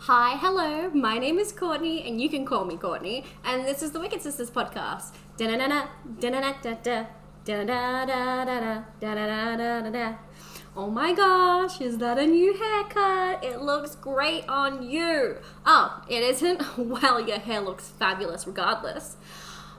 Hi, 0.00 0.36
hello, 0.36 0.90
my 0.90 1.18
name 1.18 1.38
is 1.38 1.50
Courtney, 1.50 2.06
and 2.06 2.20
you 2.20 2.28
can 2.28 2.44
call 2.44 2.64
me 2.64 2.76
Courtney, 2.76 3.24
and 3.44 3.64
this 3.64 3.82
is 3.82 3.90
the 3.90 3.98
Wicked 3.98 4.22
Sisters 4.22 4.50
podcast. 4.50 5.12
Oh 10.76 10.90
my 10.90 11.12
gosh, 11.14 11.80
is 11.80 11.98
that 11.98 12.18
a 12.18 12.26
new 12.26 12.54
haircut? 12.56 13.42
It 13.42 13.62
looks 13.62 13.96
great 13.96 14.46
on 14.48 14.88
you. 14.88 15.38
Oh, 15.64 16.04
it 16.08 16.22
isn't? 16.22 16.62
Well, 16.78 17.26
your 17.26 17.38
hair 17.38 17.60
looks 17.60 17.88
fabulous 17.88 18.46
regardless. 18.46 19.16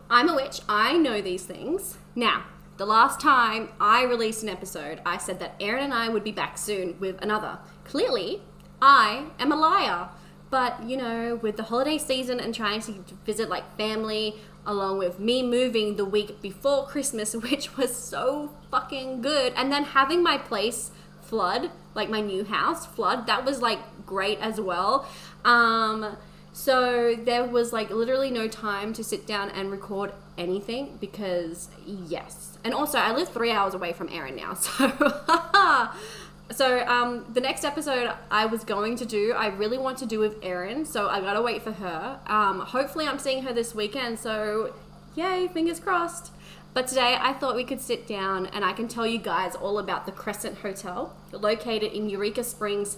I'm 0.10 0.28
a 0.30 0.36
witch, 0.36 0.62
I 0.68 0.98
know 0.98 1.22
these 1.22 1.46
things. 1.46 2.00
Now, 2.16 2.46
the 2.78 2.86
last 2.86 3.20
time 3.22 3.70
I 3.80 4.04
released 4.04 4.44
an 4.44 4.50
episode, 4.50 5.00
I 5.06 5.18
said 5.18 5.40
that 5.40 5.56
Erin 5.60 5.86
and 5.86 5.94
I 5.94 6.10
would 6.10 6.24
be 6.24 6.32
back 6.32 6.58
soon 6.58 7.00
with 7.00 7.22
another. 7.22 7.60
Clearly, 7.86 8.42
I 8.82 9.26
am 9.40 9.52
a 9.52 9.56
liar. 9.56 10.10
But, 10.50 10.84
you 10.84 10.96
know, 10.96 11.36
with 11.36 11.58
the 11.58 11.64
holiday 11.64 11.98
season 11.98 12.40
and 12.40 12.56
trying 12.56 12.82
to 12.82 12.94
visit 13.26 13.50
like 13.50 13.76
family, 13.78 14.36
along 14.66 14.98
with 14.98 15.20
me 15.20 15.44
moving 15.44 15.96
the 15.96 16.06
week 16.06 16.42
before 16.42 16.86
Christmas, 16.86 17.34
which 17.50 17.76
was 17.78 17.96
so 17.96 18.52
fucking 18.72 19.22
good, 19.22 19.54
and 19.56 19.72
then 19.72 19.84
having 19.84 20.24
my 20.24 20.38
place 20.38 20.92
flood, 21.22 21.72
like 21.96 22.10
my 22.10 22.22
new 22.22 22.46
house 22.46 22.86
flood, 22.86 23.28
that 23.28 23.44
was 23.44 23.62
like 23.62 23.80
great 24.06 24.40
as 24.40 24.62
well. 24.62 25.06
Um, 25.44 26.16
so 26.54 27.16
there 27.16 27.44
was 27.44 27.74
like 27.74 27.90
literally 27.90 28.32
no 28.32 28.48
time 28.48 28.94
to 28.94 29.04
sit 29.04 29.28
down 29.28 29.50
and 29.50 29.70
record 29.70 30.14
anything 30.38 30.98
because, 31.00 31.70
yes. 31.86 32.58
And 32.64 32.74
also, 32.74 32.98
I 32.98 33.14
live 33.14 33.30
three 33.30 33.52
hours 33.52 33.74
away 33.74 33.94
from 33.94 34.10
Erin 34.10 34.36
now, 34.36 34.54
so. 34.56 35.92
So 36.52 36.86
um, 36.88 37.26
the 37.34 37.42
next 37.42 37.66
episode 37.66 38.14
I 38.32 38.46
was 38.46 38.64
going 38.64 38.96
to 38.98 39.06
do, 39.06 39.34
I 39.34 39.48
really 39.48 39.78
want 39.78 39.98
to 40.00 40.06
do 40.06 40.20
with 40.20 40.38
Erin, 40.42 40.86
so 40.86 41.10
I 41.10 41.20
gotta 41.20 41.42
wait 41.42 41.62
for 41.62 41.74
her. 41.74 42.20
Um, 42.26 42.62
hopefully, 42.62 43.06
I'm 43.06 43.20
seeing 43.20 43.44
her 43.44 43.54
this 43.54 43.76
weekend, 43.76 44.18
so 44.18 44.74
yay, 45.16 45.50
fingers 45.50 45.80
crossed. 45.80 46.32
But 46.74 46.88
today 46.88 47.18
I 47.20 47.34
thought 47.34 47.56
we 47.56 47.64
could 47.64 47.82
sit 47.82 48.08
down 48.08 48.46
and 48.48 48.64
I 48.64 48.72
can 48.72 48.88
tell 48.88 49.08
you 49.08 49.18
guys 49.18 49.56
all 49.56 49.80
about 49.80 50.06
the 50.06 50.12
Crescent 50.12 50.60
Hotel, 50.60 51.16
located 51.32 51.92
in 51.92 52.08
Eureka 52.08 52.44
Springs, 52.44 52.98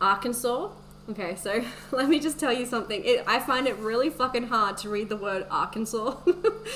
Arkansas. 0.00 0.70
Okay, 1.10 1.36
so 1.36 1.62
let 1.92 2.08
me 2.08 2.20
just 2.20 2.40
tell 2.40 2.52
you 2.52 2.64
something. 2.64 3.02
It, 3.04 3.24
I 3.26 3.38
find 3.38 3.66
it 3.66 3.76
really 3.76 4.10
fucking 4.10 4.44
hard 4.44 4.78
to 4.78 4.88
read 4.88 5.08
the 5.08 5.16
word 5.16 5.46
Arkansas. 5.50 6.16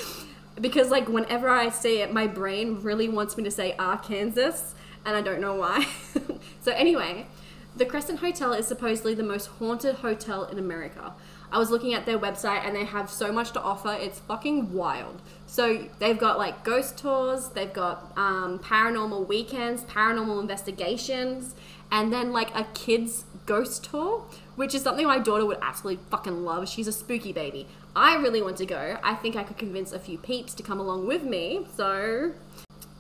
because 0.61 0.91
like 0.91 1.09
whenever 1.09 1.48
I 1.48 1.70
see 1.70 2.03
it, 2.03 2.12
my 2.12 2.27
brain 2.27 2.83
really 2.83 3.09
wants 3.09 3.37
me 3.37 3.45
to 3.45 3.50
say 3.50 3.75
Arkansas 3.78 4.75
and 5.05 5.17
I 5.17 5.20
don't 5.20 5.41
know 5.41 5.55
why. 5.55 5.86
so, 6.61 6.72
anyway, 6.72 7.27
the 7.77 7.86
Crescent 7.86 8.19
Hotel 8.19 8.53
is 8.53 8.67
supposedly 8.67 9.14
the 9.14 9.22
most 9.22 9.47
haunted 9.47 9.97
hotel 9.97 10.44
in 10.44 10.59
America. 10.59 11.14
I 11.50 11.59
was 11.59 11.70
looking 11.70 11.92
at 11.92 12.06
their 12.06 12.19
website 12.19 12.67
and 12.67 12.75
they 12.75 12.84
have 12.84 13.11
so 13.11 13.31
much 13.31 13.53
to 13.53 13.61
offer. 13.61 13.92
It's 13.92 14.20
fucking 14.20 14.72
wild. 14.72 15.20
So 15.47 15.86
they've 15.98 16.19
got 16.19 16.39
like 16.39 16.64
ghost 16.64 16.97
tours, 16.97 17.48
they've 17.48 17.72
got 17.72 18.12
um, 18.17 18.59
paranormal 18.59 19.28
weekends, 19.28 19.84
paranormal 19.84 20.41
investigations, 20.41 21.55
and 21.91 22.11
then 22.11 22.33
like 22.33 22.55
a 22.56 22.64
kids 22.72 23.25
ghost 23.44 23.84
tour, 23.84 24.25
which 24.56 24.75
is 24.75 24.83
something 24.83 25.06
my 25.06 25.19
daughter 25.19 25.44
would 25.44 25.59
absolutely 25.61 26.03
fucking 26.11 26.42
love. 26.42 26.70
She's 26.70 26.87
a 26.87 26.92
spooky 26.92 27.34
baby. 27.34 27.66
I 27.94 28.16
really 28.16 28.41
want 28.41 28.56
to 28.56 28.66
go. 28.66 28.98
I 29.03 29.14
think 29.14 29.37
I 29.37 29.42
could 29.42 29.59
convince 29.59 29.92
a 29.92 29.98
few 29.98 30.16
peeps 30.16 30.55
to 30.55 30.62
come 30.62 30.81
along 30.81 31.06
with 31.06 31.22
me. 31.22 31.66
So 31.77 32.33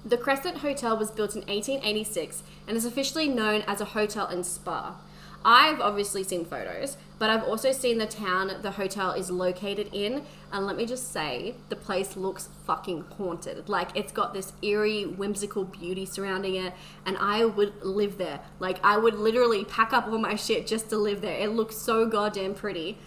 the 0.04 0.16
Crescent 0.16 0.58
Hotel 0.58 0.96
was 0.96 1.10
built 1.10 1.34
in 1.34 1.42
1886 1.42 2.42
and 2.66 2.76
is 2.76 2.84
officially 2.84 3.28
known 3.28 3.62
as 3.62 3.80
a 3.80 3.86
hotel 3.86 4.26
and 4.26 4.44
spa. 4.44 4.96
I've 5.44 5.80
obviously 5.80 6.22
seen 6.22 6.44
photos, 6.44 6.96
but 7.18 7.28
I've 7.28 7.42
also 7.42 7.72
seen 7.72 7.98
the 7.98 8.06
town 8.06 8.52
the 8.62 8.72
hotel 8.72 9.10
is 9.12 9.30
located 9.30 9.88
in, 9.92 10.24
and 10.52 10.66
let 10.66 10.76
me 10.76 10.86
just 10.86 11.12
say, 11.12 11.54
the 11.68 11.76
place 11.76 12.16
looks 12.16 12.48
fucking 12.64 13.04
haunted. 13.16 13.68
Like, 13.68 13.96
it's 13.96 14.12
got 14.12 14.34
this 14.34 14.52
eerie, 14.62 15.04
whimsical 15.04 15.64
beauty 15.64 16.06
surrounding 16.06 16.54
it, 16.54 16.74
and 17.04 17.16
I 17.18 17.44
would 17.44 17.82
live 17.82 18.18
there. 18.18 18.40
Like, 18.60 18.78
I 18.84 18.98
would 18.98 19.14
literally 19.14 19.64
pack 19.64 19.92
up 19.92 20.06
all 20.06 20.18
my 20.18 20.36
shit 20.36 20.66
just 20.66 20.90
to 20.90 20.96
live 20.96 21.20
there. 21.20 21.36
It 21.36 21.50
looks 21.50 21.76
so 21.76 22.06
goddamn 22.06 22.54
pretty. 22.54 22.98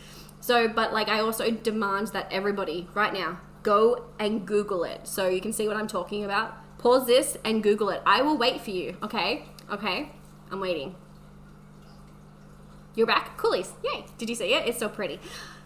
So, 0.41 0.67
but 0.67 0.91
like, 0.93 1.07
I 1.07 1.19
also 1.19 1.49
demand 1.51 2.07
that 2.07 2.27
everybody, 2.31 2.89
right 2.93 3.13
now, 3.13 3.39
go 3.63 4.07
and 4.19 4.45
Google 4.45 4.83
it 4.83 5.07
so 5.07 5.27
you 5.27 5.41
can 5.41 5.53
see 5.53 5.67
what 5.67 5.77
I'm 5.77 5.87
talking 5.87 6.23
about 6.23 6.64
Pause 6.85 7.07
this 7.07 7.37
and 7.43 7.63
Google 7.63 7.89
it. 7.89 8.03
I 8.05 8.21
will 8.21 8.37
wait 8.37 8.61
for 8.61 8.69
you, 8.69 8.95
okay? 9.01 9.45
Okay? 9.71 10.11
I'm 10.51 10.59
waiting. 10.59 10.93
You're 12.93 13.07
back? 13.07 13.37
Coolies. 13.37 13.73
Yay. 13.83 14.05
Did 14.19 14.29
you 14.29 14.35
see 14.35 14.53
it? 14.53 14.67
It's 14.67 14.77
so 14.77 14.87
pretty. 14.87 15.19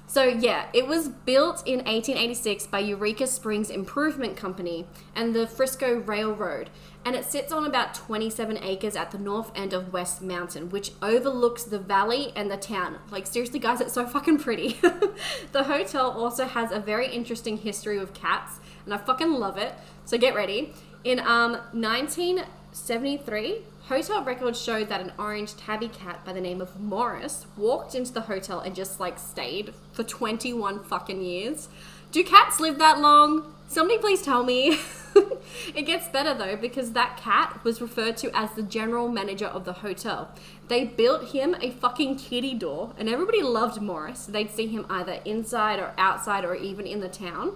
So, 0.07 0.23
yeah, 0.23 0.67
it 0.71 0.87
was 0.87 1.09
built 1.09 1.67
in 1.67 1.79
1886 1.79 2.67
by 2.67 2.79
Eureka 2.79 3.27
Springs 3.27 3.69
Improvement 3.69 4.37
Company 4.37 4.87
and 5.13 5.35
the 5.35 5.45
Frisco 5.45 5.99
Railroad. 5.99 6.69
And 7.03 7.17
it 7.17 7.25
sits 7.25 7.51
on 7.51 7.65
about 7.65 7.93
27 7.93 8.57
acres 8.63 8.95
at 8.95 9.11
the 9.11 9.17
north 9.17 9.51
end 9.53 9.73
of 9.73 9.91
West 9.91 10.21
Mountain, 10.21 10.69
which 10.69 10.93
overlooks 11.01 11.65
the 11.65 11.79
valley 11.79 12.31
and 12.33 12.49
the 12.49 12.55
town. 12.55 12.97
Like, 13.11 13.27
seriously, 13.27 13.59
guys, 13.59 13.81
it's 13.81 13.93
so 13.93 14.07
fucking 14.07 14.37
pretty. 14.39 14.79
the 15.51 15.65
hotel 15.65 16.11
also 16.11 16.45
has 16.45 16.71
a 16.71 16.79
very 16.79 17.13
interesting 17.13 17.57
history 17.57 17.99
with 17.99 18.13
cats, 18.13 18.61
and 18.85 18.93
I 18.93 18.97
fucking 18.97 19.33
love 19.33 19.57
it. 19.57 19.75
So, 20.05 20.17
get 20.17 20.33
ready. 20.33 20.73
In 21.03 21.19
um, 21.19 21.53
1973, 21.71 23.61
hotel 23.83 24.23
records 24.23 24.61
showed 24.61 24.89
that 24.89 24.99
an 24.99 25.13
orange 25.17 25.55
tabby 25.55 25.87
cat 25.87 26.25
by 26.25 26.33
the 26.33 26.41
name 26.41 26.59
of 26.59 26.77
Morris 26.79 27.45
walked 27.55 27.95
into 27.95 28.11
the 28.11 28.21
hotel 28.21 28.59
and 28.59 28.75
just 28.75 28.99
like 28.99 29.17
stayed 29.17 29.73
for 29.93 30.03
21 30.03 30.83
fucking 30.83 31.21
years. 31.21 31.69
Do 32.11 32.21
cats 32.23 32.59
live 32.59 32.79
that 32.79 32.99
long? 32.99 33.53
Somebody 33.69 33.99
please 33.99 34.21
tell 34.21 34.43
me. 34.43 34.79
it 35.75 35.83
gets 35.83 36.09
better 36.09 36.33
though 36.33 36.57
because 36.57 36.91
that 36.91 37.17
cat 37.17 37.63
was 37.63 37.81
referred 37.81 38.17
to 38.17 38.35
as 38.35 38.51
the 38.51 38.63
general 38.63 39.07
manager 39.07 39.45
of 39.45 39.63
the 39.63 39.73
hotel. 39.73 40.33
They 40.67 40.83
built 40.83 41.29
him 41.29 41.55
a 41.61 41.71
fucking 41.71 42.17
kitty 42.17 42.55
door 42.55 42.93
and 42.97 43.07
everybody 43.07 43.41
loved 43.41 43.81
Morris. 43.81 44.25
They'd 44.25 44.51
see 44.51 44.67
him 44.67 44.85
either 44.89 45.21
inside 45.23 45.79
or 45.79 45.93
outside 45.97 46.43
or 46.43 46.55
even 46.55 46.85
in 46.85 46.99
the 46.99 47.09
town. 47.09 47.53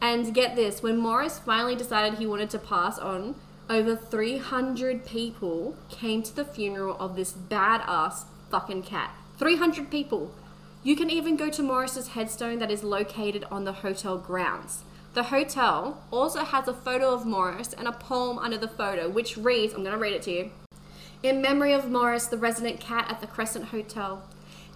And 0.00 0.32
get 0.34 0.54
this, 0.54 0.82
when 0.82 0.96
Morris 0.96 1.38
finally 1.38 1.74
decided 1.74 2.18
he 2.18 2.26
wanted 2.26 2.50
to 2.50 2.58
pass 2.58 2.98
on, 2.98 3.34
over 3.68 3.96
300 3.96 5.04
people 5.04 5.76
came 5.90 6.22
to 6.22 6.34
the 6.34 6.44
funeral 6.44 6.96
of 6.98 7.16
this 7.16 7.32
badass 7.32 8.24
fucking 8.50 8.82
cat. 8.84 9.14
300 9.38 9.90
people. 9.90 10.32
You 10.82 10.96
can 10.96 11.10
even 11.10 11.36
go 11.36 11.50
to 11.50 11.62
Morris's 11.62 12.08
headstone 12.08 12.60
that 12.60 12.70
is 12.70 12.82
located 12.82 13.44
on 13.50 13.64
the 13.64 13.72
hotel 13.72 14.16
grounds. 14.16 14.84
The 15.14 15.24
hotel 15.24 16.02
also 16.10 16.44
has 16.44 16.68
a 16.68 16.72
photo 16.74 17.12
of 17.12 17.26
Morris 17.26 17.72
and 17.72 17.88
a 17.88 17.92
poem 17.92 18.38
under 18.38 18.56
the 18.56 18.68
photo, 18.68 19.08
which 19.08 19.36
reads 19.36 19.74
I'm 19.74 19.82
going 19.82 19.92
to 19.92 19.98
read 19.98 20.12
it 20.14 20.22
to 20.22 20.30
you. 20.30 20.50
In 21.22 21.42
memory 21.42 21.72
of 21.72 21.90
Morris, 21.90 22.26
the 22.26 22.38
resident 22.38 22.78
cat 22.78 23.06
at 23.10 23.20
the 23.20 23.26
Crescent 23.26 23.66
Hotel. 23.66 24.22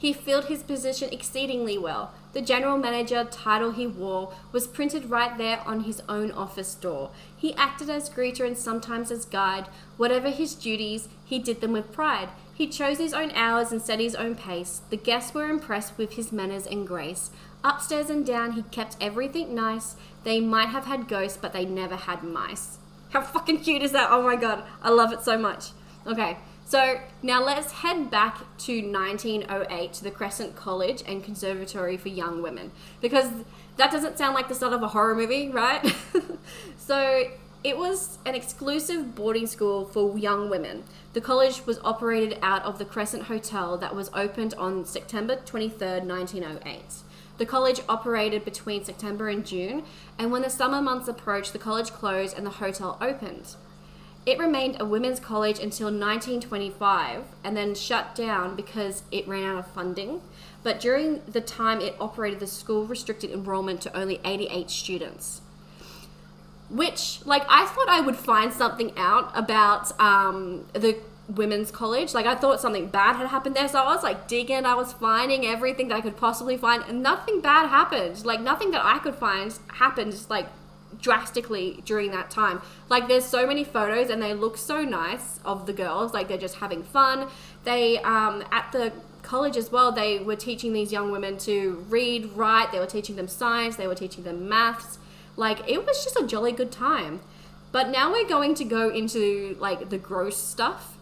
He 0.02 0.12
filled 0.12 0.46
his 0.46 0.64
position 0.64 1.10
exceedingly 1.12 1.78
well. 1.78 2.12
The 2.32 2.42
general 2.42 2.76
manager 2.76 3.22
title 3.22 3.70
he 3.70 3.86
wore 3.86 4.34
was 4.50 4.66
printed 4.66 5.10
right 5.10 5.38
there 5.38 5.60
on 5.64 5.84
his 5.84 6.02
own 6.08 6.32
office 6.32 6.74
door. 6.74 7.12
He 7.36 7.54
acted 7.54 7.88
as 7.88 8.10
greeter 8.10 8.44
and 8.44 8.58
sometimes 8.58 9.12
as 9.12 9.24
guide. 9.24 9.68
Whatever 9.96 10.30
his 10.30 10.56
duties, 10.56 11.08
he 11.24 11.38
did 11.38 11.60
them 11.60 11.70
with 11.70 11.92
pride. 11.92 12.30
He 12.52 12.66
chose 12.66 12.98
his 12.98 13.14
own 13.14 13.30
hours 13.30 13.70
and 13.70 13.80
set 13.80 14.00
his 14.00 14.16
own 14.16 14.34
pace. 14.34 14.80
The 14.90 14.96
guests 14.96 15.34
were 15.34 15.48
impressed 15.48 15.96
with 15.96 16.14
his 16.14 16.32
manners 16.32 16.66
and 16.66 16.84
grace. 16.84 17.30
Upstairs 17.62 18.10
and 18.10 18.26
down, 18.26 18.52
he 18.52 18.62
kept 18.72 18.96
everything 19.00 19.54
nice. 19.54 19.94
They 20.24 20.40
might 20.40 20.70
have 20.70 20.86
had 20.86 21.06
ghosts, 21.06 21.38
but 21.40 21.52
they 21.52 21.64
never 21.64 21.94
had 21.94 22.24
mice. 22.24 22.78
How 23.10 23.20
fucking 23.22 23.60
cute 23.60 23.82
is 23.82 23.92
that? 23.92 24.10
Oh 24.10 24.24
my 24.24 24.34
god, 24.34 24.64
I 24.82 24.90
love 24.90 25.12
it 25.12 25.22
so 25.22 25.38
much. 25.38 25.70
Okay, 26.04 26.38
so 26.72 26.98
now 27.22 27.44
let's 27.44 27.70
head 27.70 28.10
back 28.10 28.38
to 28.56 28.80
1908 28.80 29.92
to 29.92 30.04
the 30.04 30.10
Crescent 30.10 30.56
College 30.56 31.02
and 31.06 31.22
Conservatory 31.22 31.98
for 31.98 32.08
Young 32.08 32.40
Women 32.40 32.70
because 33.02 33.30
that 33.76 33.90
doesn't 33.90 34.16
sound 34.16 34.34
like 34.34 34.48
the 34.48 34.54
start 34.54 34.72
of 34.72 34.82
a 34.82 34.88
horror 34.88 35.14
movie, 35.14 35.50
right? 35.50 35.94
so 36.78 37.24
it 37.62 37.76
was 37.76 38.16
an 38.24 38.34
exclusive 38.34 39.14
boarding 39.14 39.46
school 39.46 39.84
for 39.84 40.16
young 40.16 40.48
women. 40.48 40.84
The 41.12 41.20
college 41.20 41.66
was 41.66 41.78
operated 41.84 42.38
out 42.40 42.62
of 42.62 42.78
the 42.78 42.86
Crescent 42.86 43.24
Hotel 43.24 43.76
that 43.76 43.94
was 43.94 44.10
opened 44.14 44.54
on 44.54 44.86
September 44.86 45.36
23rd, 45.36 46.04
1908. 46.04 46.80
The 47.36 47.44
college 47.44 47.80
operated 47.86 48.46
between 48.46 48.82
September 48.82 49.28
and 49.28 49.44
June, 49.44 49.84
and 50.18 50.32
when 50.32 50.40
the 50.40 50.48
summer 50.48 50.80
months 50.80 51.06
approached, 51.06 51.52
the 51.52 51.58
college 51.58 51.90
closed 51.90 52.34
and 52.34 52.46
the 52.46 52.50
hotel 52.50 52.96
opened. 52.98 53.56
It 54.24 54.38
remained 54.38 54.80
a 54.80 54.84
women's 54.84 55.18
college 55.18 55.58
until 55.58 55.86
1925 55.86 57.24
and 57.42 57.56
then 57.56 57.74
shut 57.74 58.14
down 58.14 58.54
because 58.54 59.02
it 59.10 59.26
ran 59.26 59.44
out 59.44 59.58
of 59.58 59.66
funding. 59.66 60.20
But 60.62 60.78
during 60.78 61.22
the 61.26 61.40
time 61.40 61.80
it 61.80 61.96
operated, 62.00 62.38
the 62.38 62.46
school 62.46 62.86
restricted 62.86 63.32
enrollment 63.32 63.80
to 63.82 63.96
only 63.96 64.20
88 64.24 64.70
students. 64.70 65.40
Which, 66.70 67.20
like, 67.26 67.44
I 67.48 67.66
thought 67.66 67.88
I 67.88 68.00
would 68.00 68.16
find 68.16 68.52
something 68.52 68.92
out 68.96 69.32
about 69.34 69.98
um, 70.00 70.66
the 70.72 70.96
women's 71.28 71.70
college. 71.70 72.14
Like 72.14 72.26
I 72.26 72.34
thought 72.34 72.60
something 72.60 72.88
bad 72.88 73.16
had 73.16 73.28
happened 73.28 73.56
there, 73.56 73.68
so 73.68 73.80
I 73.80 73.94
was 73.94 74.02
like 74.02 74.28
digging. 74.28 74.64
I 74.64 74.74
was 74.74 74.92
finding 74.92 75.46
everything 75.46 75.88
that 75.88 75.96
I 75.96 76.00
could 76.00 76.16
possibly 76.16 76.56
find, 76.56 76.82
and 76.88 77.02
nothing 77.02 77.40
bad 77.40 77.68
happened. 77.68 78.24
Like 78.24 78.40
nothing 78.40 78.70
that 78.72 78.84
I 78.84 78.98
could 78.98 79.14
find 79.14 79.56
happened. 79.74 80.26
Like 80.28 80.48
drastically 81.00 81.82
during 81.84 82.10
that 82.10 82.30
time. 82.30 82.60
Like 82.88 83.08
there's 83.08 83.24
so 83.24 83.46
many 83.46 83.64
photos 83.64 84.10
and 84.10 84.22
they 84.22 84.34
look 84.34 84.56
so 84.56 84.82
nice 84.82 85.40
of 85.44 85.66
the 85.66 85.72
girls. 85.72 86.12
Like 86.12 86.28
they're 86.28 86.38
just 86.38 86.56
having 86.56 86.82
fun. 86.82 87.28
They 87.64 87.98
um 87.98 88.44
at 88.50 88.70
the 88.72 88.92
college 89.22 89.56
as 89.56 89.70
well, 89.70 89.92
they 89.92 90.18
were 90.18 90.36
teaching 90.36 90.72
these 90.72 90.92
young 90.92 91.10
women 91.12 91.38
to 91.38 91.84
read, 91.88 92.26
write, 92.34 92.72
they 92.72 92.78
were 92.78 92.86
teaching 92.86 93.16
them 93.16 93.28
science, 93.28 93.76
they 93.76 93.86
were 93.86 93.94
teaching 93.94 94.24
them 94.24 94.48
maths. 94.48 94.98
Like 95.36 95.68
it 95.68 95.86
was 95.86 96.04
just 96.04 96.16
a 96.16 96.26
jolly 96.26 96.52
good 96.52 96.72
time. 96.72 97.20
But 97.70 97.88
now 97.88 98.12
we're 98.12 98.28
going 98.28 98.54
to 98.56 98.64
go 98.64 98.90
into 98.90 99.56
like 99.58 99.88
the 99.88 99.98
gross 99.98 100.36
stuff. 100.36 100.96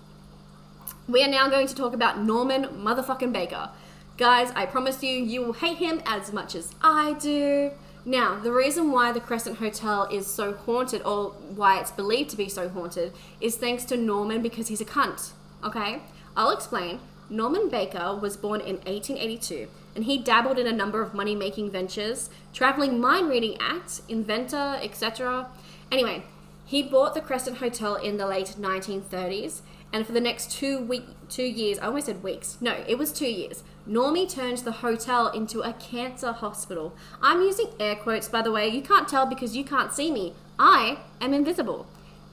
We 1.09 1.25
are 1.25 1.29
now 1.29 1.49
going 1.49 1.67
to 1.67 1.75
talk 1.75 1.93
about 1.93 2.21
Norman 2.23 2.65
motherfucking 2.67 3.33
Baker. 3.33 3.71
Guys, 4.17 4.53
I 4.55 4.67
promise 4.67 5.03
you, 5.03 5.11
you 5.11 5.41
will 5.41 5.55
hate 5.55 5.79
him 5.79 6.01
as 6.07 6.33
much 6.33 6.55
as 6.55 6.75
I 6.83 7.15
do. 7.15 7.73
Now, 8.05 8.39
the 8.39 8.53
reason 8.53 8.91
why 8.91 9.13
the 9.13 9.21
Crescent 9.21 9.59
Hotel 9.59 10.09
is 10.11 10.27
so 10.27 10.53
haunted, 10.53 11.03
or 11.03 11.31
why 11.55 11.81
it's 11.81 11.91
believed 11.91 12.31
to 12.31 12.37
be 12.37 12.49
so 12.49 12.69
haunted, 12.69 13.13
is 13.41 13.57
thanks 13.57 13.85
to 13.87 13.97
Norman 13.97 14.43
because 14.43 14.69
he's 14.69 14.81
a 14.81 14.87
cunt. 14.87 15.33
Okay? 15.63 16.01
I'll 16.37 16.51
explain. 16.51 17.01
Norman 17.29 17.69
Baker 17.69 18.19
was 18.21 18.37
born 18.37 18.61
in 18.61 18.77
1882 18.77 19.69
and 19.95 20.05
he 20.05 20.19
dabbled 20.19 20.59
in 20.59 20.67
a 20.67 20.73
number 20.73 21.01
of 21.03 21.15
money 21.15 21.35
making 21.35 21.71
ventures, 21.71 22.31
traveling 22.53 23.01
mind 23.01 23.29
reading 23.29 23.57
act, 23.61 24.01
inventor, 24.09 24.79
etc. 24.83 25.47
Anyway, 25.93 26.25
he 26.65 26.83
bought 26.83 27.15
the 27.15 27.21
Crescent 27.21 27.59
Hotel 27.59 27.97
in 27.97 28.17
the 28.17 28.27
late 28.27 28.55
1930s, 28.59 29.61
and 29.93 30.07
for 30.07 30.13
the 30.13 30.21
next 30.21 30.53
two 30.53 30.79
week, 30.79 31.05
two 31.29 31.45
years, 31.45 31.79
I 31.79 31.87
almost 31.87 32.07
said 32.07 32.23
weeks. 32.23 32.57
No, 32.61 32.85
it 32.87 32.97
was 32.97 33.13
two 33.13 33.29
years. 33.29 33.65
Normie 33.89 34.33
turned 34.33 34.59
the 34.59 34.73
hotel 34.73 35.29
into 35.29 35.63
a 35.63 35.73
cancer 35.73 36.33
hospital. 36.33 36.95
I'm 37.21 37.43
using 37.43 37.71
air 37.81 37.97
quotes, 37.97 38.29
by 38.29 38.43
the 38.43 38.53
way. 38.53 38.69
You 38.69 38.83
can't 38.83 39.09
tell 39.09 39.27
because 39.27 39.57
you 39.57 39.65
can't 39.65 39.93
see 39.93 40.13
me. 40.13 40.35
I 40.59 40.99
am 41.21 41.35
invisible. 41.35 41.87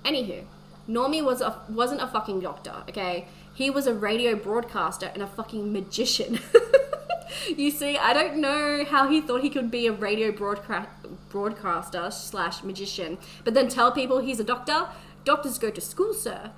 Anywho, 0.05 0.43
Normie 0.87 1.23
was 1.23 1.41
a, 1.41 1.59
wasn't 1.67 2.01
a 2.01 2.07
fucking 2.07 2.41
doctor, 2.41 2.83
okay? 2.89 3.27
He 3.53 3.71
was 3.71 3.87
a 3.87 3.93
radio 3.93 4.35
broadcaster 4.35 5.07
and 5.07 5.23
a 5.23 5.27
fucking 5.27 5.73
magician. 5.73 6.39
you 7.57 7.71
see, 7.71 7.97
I 7.97 8.13
don't 8.13 8.37
know 8.37 8.85
how 8.85 9.09
he 9.09 9.19
thought 9.19 9.41
he 9.41 9.49
could 9.49 9.71
be 9.71 9.87
a 9.87 9.91
radio 9.91 10.31
broadcast 10.31 10.89
broadcaster 11.29 12.11
slash 12.11 12.63
magician, 12.63 13.17
but 13.43 13.53
then 13.55 13.67
tell 13.67 13.91
people 13.91 14.19
he's 14.19 14.39
a 14.39 14.43
doctor. 14.43 14.89
Doctors 15.25 15.57
go 15.57 15.71
to 15.71 15.81
school, 15.81 16.13
sir. 16.13 16.51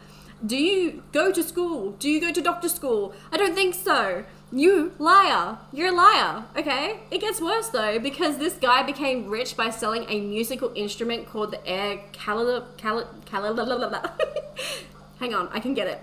Do 0.45 0.57
you 0.57 1.03
go 1.11 1.31
to 1.31 1.43
school? 1.43 1.91
Do 1.93 2.09
you 2.09 2.21
go 2.21 2.31
to 2.31 2.41
doctor 2.41 2.69
school? 2.69 3.13
I 3.31 3.37
don't 3.37 3.55
think 3.55 3.75
so. 3.75 4.23
You 4.51 4.93
liar. 4.97 5.57
You're 5.71 5.89
a 5.89 5.95
liar. 5.95 6.45
Okay? 6.57 7.01
It 7.11 7.21
gets 7.21 7.41
worse 7.41 7.69
though 7.69 7.99
because 7.99 8.37
this 8.37 8.53
guy 8.53 8.83
became 8.83 9.29
rich 9.29 9.55
by 9.57 9.69
selling 9.69 10.05
a 10.09 10.21
musical 10.21 10.71
instrument 10.75 11.27
called 11.27 11.51
the 11.51 11.67
air 11.67 12.01
cali 12.13 12.61
cali 12.77 13.03
Hang 15.19 15.33
on, 15.33 15.49
I 15.51 15.59
can 15.59 15.73
get 15.73 15.87
it. 15.87 16.01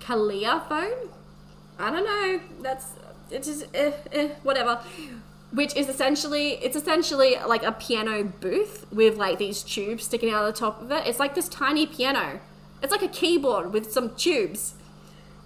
Calliaphone? 0.00 1.08
I 1.78 1.90
don't 1.90 2.04
know. 2.04 2.40
That's 2.62 2.92
it's 3.30 3.48
just 3.48 3.66
eh, 3.74 3.92
eh, 4.12 4.28
whatever 4.44 4.80
which 5.52 5.74
is 5.76 5.88
essentially 5.88 6.52
it's 6.62 6.76
essentially 6.76 7.36
like 7.46 7.62
a 7.62 7.72
piano 7.72 8.24
booth 8.24 8.86
with 8.92 9.16
like 9.16 9.38
these 9.38 9.62
tubes 9.62 10.04
sticking 10.04 10.30
out 10.30 10.44
of 10.44 10.54
the 10.54 10.58
top 10.58 10.82
of 10.82 10.90
it. 10.90 11.06
It's 11.06 11.18
like 11.18 11.34
this 11.34 11.48
tiny 11.48 11.86
piano. 11.86 12.40
It's 12.82 12.92
like 12.92 13.02
a 13.02 13.08
keyboard 13.08 13.72
with 13.72 13.92
some 13.92 14.14
tubes. 14.14 14.74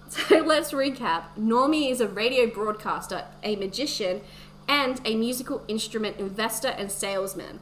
So 0.09 0.39
let's 0.39 0.73
recap. 0.73 1.23
Normie 1.39 1.89
is 1.89 2.01
a 2.01 2.07
radio 2.07 2.45
broadcaster, 2.45 3.23
a 3.43 3.55
magician, 3.55 4.19
and 4.67 4.99
a 5.05 5.15
musical 5.15 5.63
instrument 5.69 6.17
investor 6.19 6.67
and 6.67 6.91
salesman. 6.91 7.61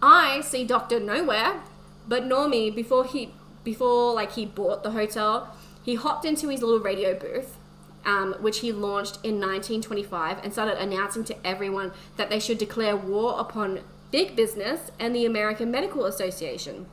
I 0.00 0.42
see 0.42 0.64
Doctor 0.64 1.00
Nowhere, 1.00 1.60
but 2.06 2.22
Normie 2.22 2.72
before 2.72 3.04
he 3.04 3.32
before 3.64 4.14
like 4.14 4.34
he 4.34 4.46
bought 4.46 4.84
the 4.84 4.92
hotel, 4.92 5.56
he 5.82 5.96
hopped 5.96 6.24
into 6.24 6.50
his 6.50 6.62
little 6.62 6.78
radio 6.78 7.18
booth 7.18 7.56
um, 8.08 8.34
which 8.40 8.60
he 8.60 8.72
launched 8.72 9.16
in 9.22 9.34
1925 9.34 10.38
and 10.42 10.52
started 10.52 10.80
announcing 10.80 11.24
to 11.24 11.46
everyone 11.46 11.92
that 12.16 12.30
they 12.30 12.40
should 12.40 12.58
declare 12.58 12.96
war 12.96 13.38
upon 13.38 13.80
big 14.10 14.34
business 14.34 14.90
and 14.98 15.14
the 15.14 15.26
American 15.26 15.70
Medical 15.70 16.06
Association. 16.06 16.86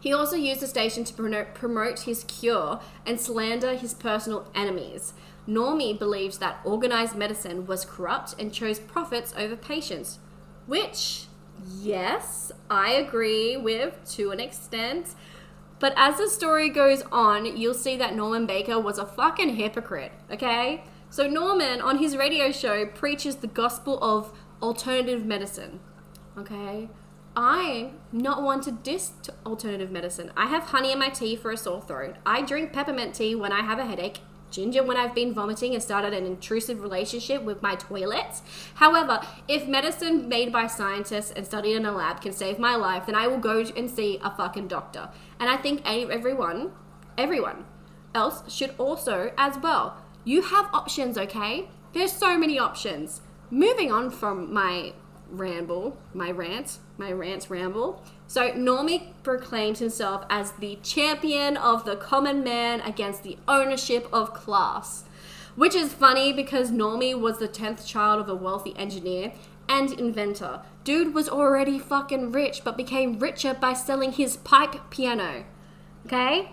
He 0.00 0.12
also 0.12 0.36
used 0.36 0.60
the 0.60 0.66
station 0.66 1.04
to 1.04 1.44
promote 1.54 2.00
his 2.00 2.24
cure 2.24 2.80
and 3.04 3.20
slander 3.20 3.74
his 3.74 3.94
personal 3.94 4.50
enemies. 4.54 5.12
Normie 5.48 5.98
believes 5.98 6.38
that 6.38 6.60
organized 6.64 7.16
medicine 7.16 7.66
was 7.66 7.84
corrupt 7.84 8.34
and 8.38 8.52
chose 8.52 8.78
profits 8.78 9.34
over 9.36 9.56
patients, 9.56 10.18
which, 10.66 11.24
yes, 11.80 12.52
I 12.70 12.92
agree 12.92 13.56
with 13.56 13.98
to 14.12 14.30
an 14.30 14.40
extent. 14.40 15.14
But 15.80 15.94
as 15.96 16.18
the 16.18 16.28
story 16.28 16.68
goes 16.68 17.02
on, 17.10 17.56
you'll 17.56 17.74
see 17.74 17.96
that 17.96 18.14
Norman 18.14 18.46
Baker 18.46 18.78
was 18.78 18.98
a 18.98 19.06
fucking 19.06 19.56
hypocrite, 19.56 20.12
okay? 20.30 20.84
So 21.10 21.26
Norman, 21.26 21.80
on 21.80 21.98
his 21.98 22.16
radio 22.16 22.52
show, 22.52 22.84
preaches 22.84 23.36
the 23.36 23.46
gospel 23.46 23.98
of 24.02 24.32
alternative 24.60 25.24
medicine, 25.24 25.80
okay? 26.36 26.90
I'm 27.40 27.92
not 28.10 28.42
one 28.42 28.60
to 28.62 28.72
diss 28.72 29.12
alternative 29.46 29.92
medicine. 29.92 30.32
I 30.36 30.46
have 30.46 30.64
honey 30.64 30.90
in 30.90 30.98
my 30.98 31.08
tea 31.08 31.36
for 31.36 31.52
a 31.52 31.56
sore 31.56 31.80
throat. 31.80 32.16
I 32.26 32.42
drink 32.42 32.72
peppermint 32.72 33.14
tea 33.14 33.36
when 33.36 33.52
I 33.52 33.60
have 33.60 33.78
a 33.78 33.86
headache 33.86 34.18
ginger 34.50 34.82
when 34.82 34.96
I've 34.96 35.14
been 35.14 35.32
vomiting 35.32 35.74
and 35.74 35.82
started 35.82 36.12
an 36.14 36.26
intrusive 36.26 36.80
relationship 36.80 37.44
with 37.44 37.62
my 37.62 37.76
toilets. 37.76 38.42
However, 38.74 39.20
if 39.46 39.68
medicine 39.68 40.28
made 40.28 40.52
by 40.52 40.66
scientists 40.66 41.30
and 41.30 41.46
studied 41.46 41.76
in 41.76 41.86
a 41.86 41.92
lab 41.92 42.22
can 42.22 42.32
save 42.32 42.58
my 42.58 42.74
life, 42.74 43.06
then 43.06 43.14
I 43.14 43.28
will 43.28 43.38
go 43.38 43.60
and 43.76 43.88
see 43.88 44.18
a 44.20 44.34
fucking 44.34 44.66
doctor. 44.66 45.10
And 45.38 45.48
I 45.48 45.58
think 45.58 45.82
everyone, 45.84 46.72
everyone 47.16 47.66
else 48.16 48.52
should 48.52 48.74
also 48.78 49.32
as 49.38 49.56
well. 49.58 50.02
You 50.24 50.42
have 50.42 50.70
options, 50.72 51.16
okay? 51.16 51.68
There's 51.92 52.12
so 52.12 52.36
many 52.36 52.58
options. 52.58 53.20
Moving 53.50 53.92
on 53.92 54.10
from 54.10 54.52
my 54.52 54.94
ramble, 55.30 55.96
my 56.14 56.30
rant, 56.30 56.78
my 56.96 57.12
rant 57.12 57.48
ramble. 57.48 58.02
So 58.26 58.50
Normie 58.50 59.12
proclaims 59.22 59.78
himself 59.78 60.24
as 60.28 60.52
the 60.52 60.78
champion 60.82 61.56
of 61.56 61.84
the 61.84 61.96
common 61.96 62.42
man 62.42 62.80
against 62.80 63.22
the 63.22 63.38
ownership 63.46 64.08
of 64.12 64.34
class. 64.34 65.04
Which 65.56 65.74
is 65.74 65.92
funny 65.92 66.32
because 66.32 66.70
Normie 66.70 67.18
was 67.18 67.38
the 67.38 67.48
10th 67.48 67.86
child 67.86 68.20
of 68.20 68.28
a 68.28 68.34
wealthy 68.34 68.76
engineer 68.76 69.32
and 69.68 69.92
inventor. 69.92 70.62
Dude 70.84 71.14
was 71.14 71.28
already 71.28 71.78
fucking 71.78 72.32
rich 72.32 72.62
but 72.64 72.76
became 72.76 73.18
richer 73.18 73.54
by 73.54 73.72
selling 73.72 74.12
his 74.12 74.36
pipe 74.36 74.90
piano. 74.90 75.44
Okay? 76.06 76.52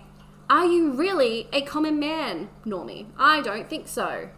Are 0.50 0.66
you 0.66 0.92
really 0.92 1.48
a 1.54 1.62
common 1.62 2.00
man, 2.00 2.50
Normie? 2.66 3.08
I 3.18 3.42
don't 3.42 3.70
think 3.70 3.88
so. 3.88 4.30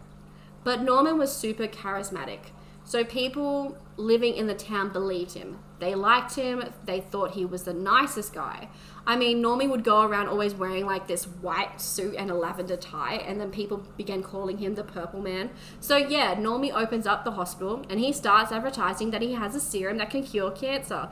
But 0.64 0.82
Norman 0.82 1.18
was 1.18 1.34
super 1.34 1.66
charismatic. 1.66 2.50
So 2.88 3.04
people 3.04 3.76
living 3.98 4.34
in 4.34 4.46
the 4.46 4.54
town 4.54 4.94
believed 4.94 5.34
him. 5.34 5.58
They 5.78 5.94
liked 5.94 6.36
him. 6.36 6.64
They 6.86 7.02
thought 7.02 7.32
he 7.32 7.44
was 7.44 7.64
the 7.64 7.74
nicest 7.74 8.32
guy. 8.32 8.70
I 9.06 9.14
mean, 9.14 9.42
Normie 9.42 9.68
would 9.68 9.84
go 9.84 10.04
around 10.04 10.28
always 10.28 10.54
wearing 10.54 10.86
like 10.86 11.06
this 11.06 11.24
white 11.24 11.82
suit 11.82 12.14
and 12.16 12.30
a 12.30 12.34
lavender 12.34 12.78
tie, 12.78 13.16
and 13.16 13.38
then 13.38 13.50
people 13.50 13.84
began 13.98 14.22
calling 14.22 14.56
him 14.56 14.74
the 14.74 14.84
Purple 14.84 15.20
Man. 15.20 15.50
So, 15.80 15.98
yeah, 15.98 16.34
Normie 16.36 16.72
opens 16.72 17.06
up 17.06 17.26
the 17.26 17.32
hospital 17.32 17.84
and 17.90 18.00
he 18.00 18.10
starts 18.10 18.52
advertising 18.52 19.10
that 19.10 19.20
he 19.20 19.34
has 19.34 19.54
a 19.54 19.60
serum 19.60 19.98
that 19.98 20.08
can 20.08 20.22
cure 20.22 20.50
cancer. 20.50 21.10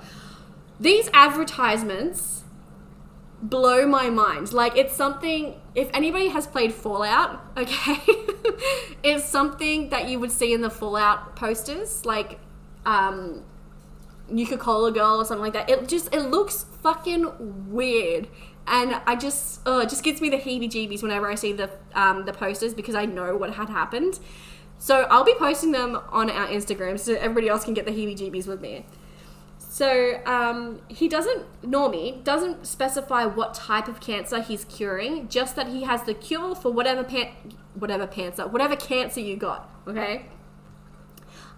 These 0.81 1.11
advertisements 1.13 2.45
blow 3.43 3.87
my 3.87 4.11
mind. 4.11 4.53
Like 4.53 4.77
it's 4.77 4.95
something 4.95 5.61
if 5.75 5.91
anybody 5.93 6.29
has 6.29 6.47
played 6.47 6.73
Fallout, 6.73 7.41
okay, 7.57 8.01
it's 9.03 9.25
something 9.25 9.91
that 9.91 10.09
you 10.09 10.19
would 10.19 10.33
see 10.33 10.53
in 10.53 10.61
the 10.61 10.71
Fallout 10.71 11.37
posters, 11.37 12.05
like 12.05 12.39
um 12.85 13.43
Nuka 14.29 14.57
Cola 14.57 14.93
Girl 14.93 15.21
or 15.21 15.25
something 15.25 15.43
like 15.43 15.53
that. 15.53 15.71
It 15.71 15.89
just 15.89 16.15
it 16.15 16.23
looks 16.23 16.65
fucking 16.83 17.73
weird. 17.73 18.29
And 18.69 19.01
I 19.07 19.15
just 19.15 19.61
oh, 19.65 19.81
it 19.81 19.89
just 19.89 20.03
gives 20.03 20.21
me 20.21 20.29
the 20.29 20.39
heebie-jeebies 20.39 21.03
whenever 21.03 21.31
I 21.31 21.37
see 21.37 21.53
the 21.53 21.71
um, 21.95 22.25
the 22.25 22.33
posters 22.33 22.75
because 22.75 22.97
I 22.97 23.05
know 23.05 23.37
what 23.37 23.55
had 23.55 23.69
happened. 23.69 24.19
So 24.79 25.03
I'll 25.03 25.25
be 25.25 25.35
posting 25.39 25.73
them 25.73 26.01
on 26.11 26.29
our 26.31 26.49
Instagram 26.49 26.99
so 26.99 27.15
everybody 27.15 27.49
else 27.49 27.65
can 27.65 27.75
get 27.75 27.87
the 27.87 27.93
heebie-jeebies 27.93 28.47
with 28.47 28.61
me. 28.61 28.85
So 29.77 30.23
um, 30.25 30.81
he 30.89 31.07
doesn't, 31.07 31.45
Normie 31.61 32.25
doesn't 32.25 32.67
specify 32.67 33.27
what 33.27 33.53
type 33.53 33.89
of 33.89 34.01
cancer 34.01 34.41
he's 34.41 34.65
curing, 34.65 35.29
just 35.29 35.55
that 35.55 35.67
he 35.67 35.83
has 35.83 36.05
the 36.05 36.15
cure 36.15 36.55
for 36.55 36.73
whatever 36.73 37.05
pan- 37.05 37.35
whatever 37.75 38.07
cancer, 38.07 38.47
whatever 38.47 38.75
cancer 38.75 39.21
you 39.21 39.37
got. 39.37 39.69
Okay. 39.87 40.31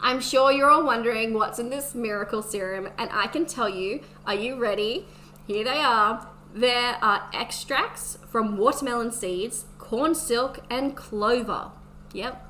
I'm 0.00 0.20
sure 0.20 0.50
you're 0.50 0.68
all 0.68 0.84
wondering 0.84 1.32
what's 1.32 1.60
in 1.60 1.70
this 1.70 1.94
miracle 1.94 2.42
serum, 2.42 2.88
and 2.98 3.08
I 3.12 3.28
can 3.28 3.46
tell 3.46 3.68
you. 3.68 4.00
Are 4.26 4.34
you 4.34 4.56
ready? 4.56 5.06
Here 5.46 5.62
they 5.62 5.78
are. 5.78 6.26
there 6.52 6.98
are 7.00 7.30
extracts 7.32 8.18
from 8.28 8.56
watermelon 8.56 9.12
seeds, 9.12 9.66
corn 9.78 10.16
silk, 10.16 10.58
and 10.68 10.96
clover. 10.96 11.70
Yep, 12.12 12.47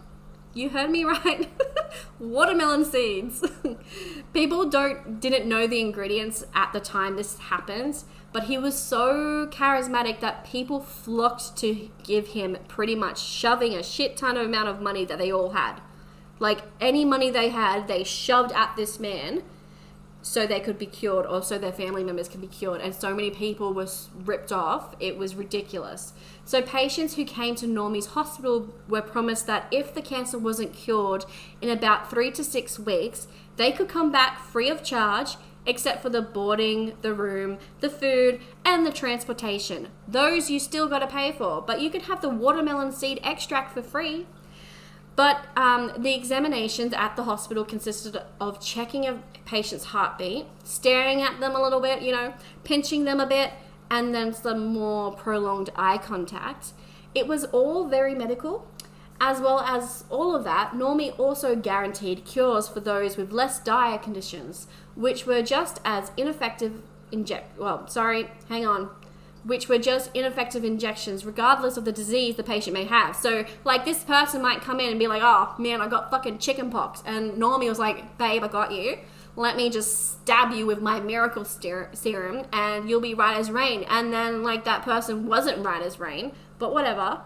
you 0.54 0.70
heard 0.70 0.90
me 0.90 1.04
right. 1.04 1.50
watermelon 2.18 2.84
seeds. 2.84 3.44
People 4.32 4.68
don't 4.68 5.20
didn't 5.20 5.48
know 5.48 5.66
the 5.66 5.80
ingredients 5.80 6.44
at 6.54 6.72
the 6.72 6.80
time 6.80 7.16
this 7.16 7.38
happened, 7.38 8.02
but 8.32 8.44
he 8.44 8.58
was 8.58 8.78
so 8.78 9.46
charismatic 9.50 10.20
that 10.20 10.44
people 10.44 10.80
flocked 10.80 11.56
to 11.56 11.90
give 12.02 12.28
him 12.28 12.58
pretty 12.68 12.94
much 12.94 13.20
shoving 13.20 13.74
a 13.74 13.82
shit 13.82 14.16
ton 14.16 14.36
of 14.36 14.46
amount 14.46 14.68
of 14.68 14.80
money 14.80 15.04
that 15.04 15.18
they 15.18 15.32
all 15.32 15.50
had. 15.50 15.80
Like 16.38 16.60
any 16.80 17.04
money 17.04 17.30
they 17.30 17.48
had, 17.48 17.88
they 17.88 18.04
shoved 18.04 18.52
at 18.52 18.76
this 18.76 19.00
man 19.00 19.42
so 20.28 20.46
they 20.46 20.60
could 20.60 20.78
be 20.78 20.86
cured 20.86 21.24
or 21.24 21.42
so 21.42 21.56
their 21.56 21.72
family 21.72 22.04
members 22.04 22.28
can 22.28 22.40
be 22.40 22.46
cured. 22.46 22.82
And 22.82 22.94
so 22.94 23.14
many 23.14 23.30
people 23.30 23.72
were 23.72 23.88
ripped 24.24 24.52
off, 24.52 24.94
it 25.00 25.16
was 25.16 25.34
ridiculous. 25.34 26.12
So, 26.44 26.60
patients 26.60 27.16
who 27.16 27.24
came 27.24 27.54
to 27.56 27.66
Normie's 27.66 28.08
hospital 28.08 28.68
were 28.88 29.02
promised 29.02 29.46
that 29.46 29.66
if 29.70 29.94
the 29.94 30.02
cancer 30.02 30.38
wasn't 30.38 30.74
cured 30.74 31.24
in 31.62 31.70
about 31.70 32.10
three 32.10 32.30
to 32.32 32.44
six 32.44 32.78
weeks, 32.78 33.26
they 33.56 33.72
could 33.72 33.88
come 33.88 34.12
back 34.12 34.38
free 34.40 34.68
of 34.68 34.84
charge. 34.84 35.36
Except 35.66 36.00
for 36.00 36.08
the 36.08 36.22
boarding, 36.22 36.94
the 37.02 37.12
room, 37.12 37.58
the 37.80 37.90
food, 37.90 38.40
and 38.64 38.86
the 38.86 38.92
transportation. 38.92 39.88
Those 40.06 40.48
you 40.48 40.58
still 40.58 40.88
got 40.88 41.00
to 41.00 41.06
pay 41.06 41.30
for, 41.30 41.60
but 41.60 41.82
you 41.82 41.90
could 41.90 42.02
have 42.02 42.22
the 42.22 42.30
watermelon 42.30 42.90
seed 42.90 43.20
extract 43.22 43.74
for 43.74 43.82
free. 43.82 44.24
But 45.18 45.46
um, 45.56 45.90
the 45.98 46.14
examinations 46.14 46.94
at 46.94 47.16
the 47.16 47.24
hospital 47.24 47.64
consisted 47.64 48.22
of 48.40 48.60
checking 48.60 49.04
a 49.04 49.20
patient's 49.46 49.86
heartbeat, 49.86 50.46
staring 50.62 51.22
at 51.22 51.40
them 51.40 51.56
a 51.56 51.60
little 51.60 51.80
bit, 51.80 52.02
you 52.02 52.12
know, 52.12 52.34
pinching 52.62 53.02
them 53.02 53.18
a 53.18 53.26
bit, 53.26 53.50
and 53.90 54.14
then 54.14 54.32
some 54.32 54.66
more 54.66 55.10
prolonged 55.10 55.70
eye 55.74 55.98
contact. 55.98 56.72
It 57.16 57.26
was 57.26 57.46
all 57.46 57.88
very 57.88 58.14
medical. 58.14 58.68
As 59.20 59.40
well 59.40 59.58
as 59.58 60.04
all 60.08 60.36
of 60.36 60.44
that, 60.44 60.74
Normie 60.74 61.18
also 61.18 61.56
guaranteed 61.56 62.24
cures 62.24 62.68
for 62.68 62.78
those 62.78 63.16
with 63.16 63.32
less 63.32 63.58
dire 63.58 63.98
conditions, 63.98 64.68
which 64.94 65.26
were 65.26 65.42
just 65.42 65.80
as 65.84 66.12
ineffective 66.16 66.80
inject 67.10 67.58
well, 67.58 67.88
sorry, 67.88 68.30
hang 68.48 68.64
on 68.68 68.88
which 69.44 69.68
were 69.68 69.78
just 69.78 70.10
ineffective 70.14 70.64
injections, 70.64 71.24
regardless 71.24 71.76
of 71.76 71.84
the 71.84 71.92
disease 71.92 72.36
the 72.36 72.42
patient 72.42 72.74
may 72.74 72.84
have. 72.84 73.16
So, 73.16 73.44
like, 73.64 73.84
this 73.84 74.04
person 74.04 74.42
might 74.42 74.60
come 74.60 74.80
in 74.80 74.90
and 74.90 74.98
be 74.98 75.06
like, 75.06 75.22
oh 75.24 75.54
man, 75.58 75.80
I 75.80 75.88
got 75.88 76.10
fucking 76.10 76.38
chickenpox. 76.38 77.02
And 77.06 77.32
Normie 77.32 77.68
was 77.68 77.78
like, 77.78 78.18
babe, 78.18 78.42
I 78.42 78.48
got 78.48 78.72
you. 78.72 78.98
Let 79.36 79.56
me 79.56 79.70
just 79.70 80.22
stab 80.22 80.52
you 80.52 80.66
with 80.66 80.82
my 80.82 80.98
miracle 80.98 81.44
serum 81.44 82.46
and 82.52 82.90
you'll 82.90 83.00
be 83.00 83.14
right 83.14 83.36
as 83.36 83.50
rain. 83.50 83.84
And 83.88 84.12
then, 84.12 84.42
like, 84.42 84.64
that 84.64 84.82
person 84.82 85.26
wasn't 85.26 85.64
right 85.64 85.82
as 85.82 86.00
rain, 86.00 86.32
but 86.58 86.74
whatever. 86.74 87.20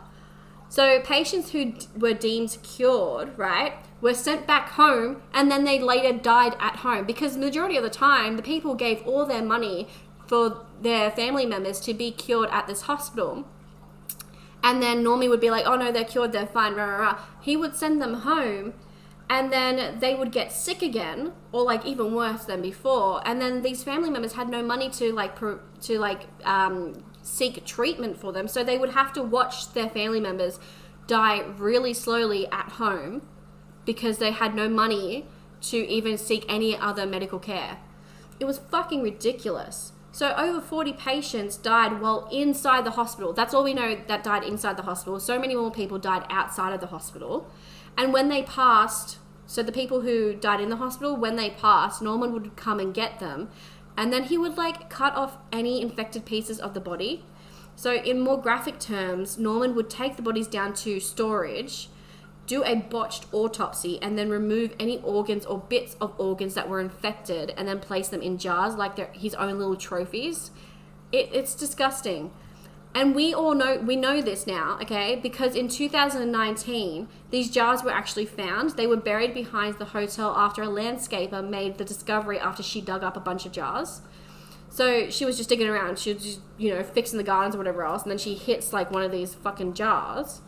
So, 0.68 1.00
patients 1.00 1.50
who 1.50 1.72
d- 1.72 1.86
were 1.96 2.14
deemed 2.14 2.58
cured, 2.62 3.36
right, 3.38 3.74
were 4.02 4.12
sent 4.12 4.46
back 4.46 4.70
home 4.70 5.22
and 5.32 5.50
then 5.50 5.64
they 5.64 5.78
later 5.78 6.12
died 6.12 6.56
at 6.58 6.76
home 6.76 7.06
because 7.06 7.36
majority 7.36 7.76
of 7.76 7.84
the 7.84 7.90
time 7.90 8.36
the 8.36 8.42
people 8.42 8.74
gave 8.74 9.06
all 9.06 9.24
their 9.24 9.42
money 9.42 9.88
for 10.32 10.64
their 10.80 11.10
family 11.10 11.44
members 11.44 11.78
to 11.78 11.92
be 11.92 12.10
cured 12.10 12.48
at 12.50 12.66
this 12.66 12.82
hospital. 12.82 13.46
And 14.62 14.82
then 14.82 15.04
Normie 15.04 15.28
would 15.28 15.42
be 15.42 15.50
like, 15.50 15.66
oh 15.66 15.76
no, 15.76 15.92
they're 15.92 16.06
cured, 16.06 16.32
they're 16.32 16.46
fine, 16.46 16.72
rah, 16.72 16.86
rah, 16.86 16.96
rah. 16.96 17.18
He 17.42 17.54
would 17.54 17.76
send 17.76 18.00
them 18.00 18.14
home 18.14 18.72
and 19.28 19.52
then 19.52 19.98
they 19.98 20.14
would 20.14 20.32
get 20.32 20.50
sick 20.50 20.80
again 20.80 21.32
or 21.52 21.62
like 21.64 21.84
even 21.84 22.14
worse 22.14 22.46
than 22.46 22.62
before 22.62 23.20
and 23.26 23.42
then 23.42 23.60
these 23.60 23.84
family 23.84 24.08
members 24.08 24.32
had 24.32 24.48
no 24.48 24.62
money 24.62 24.88
to 24.88 25.12
like 25.12 25.38
to 25.80 25.98
like 25.98 26.22
um, 26.44 27.04
seek 27.22 27.64
treatment 27.66 28.18
for 28.18 28.32
them 28.32 28.48
so 28.48 28.64
they 28.64 28.78
would 28.78 28.90
have 28.90 29.12
to 29.12 29.22
watch 29.22 29.74
their 29.74 29.90
family 29.90 30.20
members 30.20 30.58
die 31.06 31.40
really 31.58 31.92
slowly 31.92 32.46
at 32.50 32.70
home 32.80 33.20
because 33.84 34.16
they 34.16 34.30
had 34.30 34.54
no 34.54 34.66
money 34.66 35.26
to 35.60 35.76
even 35.76 36.16
seek 36.16 36.44
any 36.48 36.76
other 36.76 37.06
medical 37.06 37.38
care 37.38 37.78
it 38.40 38.46
was 38.46 38.58
fucking 38.58 39.02
ridiculous 39.02 39.92
so 40.12 40.34
over 40.36 40.60
40 40.60 40.92
patients 40.92 41.56
died 41.56 42.00
while 42.00 42.28
inside 42.30 42.84
the 42.84 42.92
hospital. 42.92 43.32
That's 43.32 43.54
all 43.54 43.64
we 43.64 43.72
know 43.72 43.96
that 44.06 44.22
died 44.22 44.44
inside 44.44 44.76
the 44.76 44.82
hospital. 44.82 45.18
So 45.18 45.38
many 45.38 45.56
more 45.56 45.70
people 45.70 45.98
died 45.98 46.26
outside 46.28 46.74
of 46.74 46.80
the 46.80 46.88
hospital. 46.88 47.50
And 47.96 48.12
when 48.12 48.28
they 48.28 48.42
passed, 48.42 49.18
so 49.46 49.62
the 49.62 49.72
people 49.72 50.02
who 50.02 50.34
died 50.34 50.60
in 50.60 50.68
the 50.68 50.76
hospital, 50.76 51.16
when 51.16 51.36
they 51.36 51.48
passed, 51.48 52.02
Norman 52.02 52.30
would 52.32 52.56
come 52.56 52.78
and 52.78 52.92
get 52.92 53.20
them. 53.20 53.48
And 53.96 54.12
then 54.12 54.24
he 54.24 54.36
would 54.36 54.58
like 54.58 54.90
cut 54.90 55.14
off 55.14 55.38
any 55.50 55.80
infected 55.80 56.26
pieces 56.26 56.60
of 56.60 56.74
the 56.74 56.80
body. 56.80 57.24
So 57.74 57.94
in 57.94 58.20
more 58.20 58.40
graphic 58.40 58.78
terms, 58.78 59.38
Norman 59.38 59.74
would 59.74 59.88
take 59.88 60.16
the 60.16 60.22
bodies 60.22 60.46
down 60.46 60.74
to 60.74 61.00
storage 61.00 61.88
do 62.46 62.64
a 62.64 62.74
botched 62.74 63.26
autopsy 63.32 64.00
and 64.02 64.18
then 64.18 64.28
remove 64.28 64.74
any 64.78 65.00
organs 65.02 65.46
or 65.46 65.58
bits 65.58 65.96
of 66.00 66.12
organs 66.18 66.54
that 66.54 66.68
were 66.68 66.80
infected 66.80 67.54
and 67.56 67.68
then 67.68 67.78
place 67.78 68.08
them 68.08 68.20
in 68.20 68.38
jars 68.38 68.74
like 68.74 68.96
they're 68.96 69.10
his 69.12 69.34
own 69.34 69.58
little 69.58 69.76
trophies. 69.76 70.50
It, 71.12 71.30
it's 71.32 71.54
disgusting. 71.54 72.32
And 72.94 73.14
we 73.14 73.32
all 73.32 73.54
know 73.54 73.78
we 73.78 73.96
know 73.96 74.20
this 74.20 74.46
now, 74.46 74.78
okay? 74.82 75.16
Because 75.16 75.54
in 75.54 75.68
2019, 75.68 77.08
these 77.30 77.50
jars 77.50 77.82
were 77.82 77.90
actually 77.90 78.26
found. 78.26 78.70
They 78.70 78.86
were 78.86 78.96
buried 78.96 79.32
behind 79.32 79.78
the 79.78 79.86
hotel 79.86 80.34
after 80.36 80.62
a 80.62 80.66
landscaper 80.66 81.48
made 81.48 81.78
the 81.78 81.84
discovery 81.84 82.38
after 82.38 82.62
she 82.62 82.82
dug 82.82 83.02
up 83.02 83.16
a 83.16 83.20
bunch 83.20 83.46
of 83.46 83.52
jars. 83.52 84.02
So 84.68 85.08
she 85.08 85.24
was 85.24 85.36
just 85.38 85.48
digging 85.48 85.68
around. 85.68 85.98
She 85.98 86.12
was 86.12 86.22
just, 86.22 86.40
you 86.58 86.74
know, 86.74 86.82
fixing 86.82 87.16
the 87.16 87.24
gardens 87.24 87.54
or 87.54 87.58
whatever 87.58 87.84
else, 87.84 88.02
and 88.02 88.10
then 88.10 88.18
she 88.18 88.34
hits 88.34 88.74
like 88.74 88.90
one 88.90 89.02
of 89.02 89.12
these 89.12 89.34
fucking 89.34 89.72
jars 89.72 90.42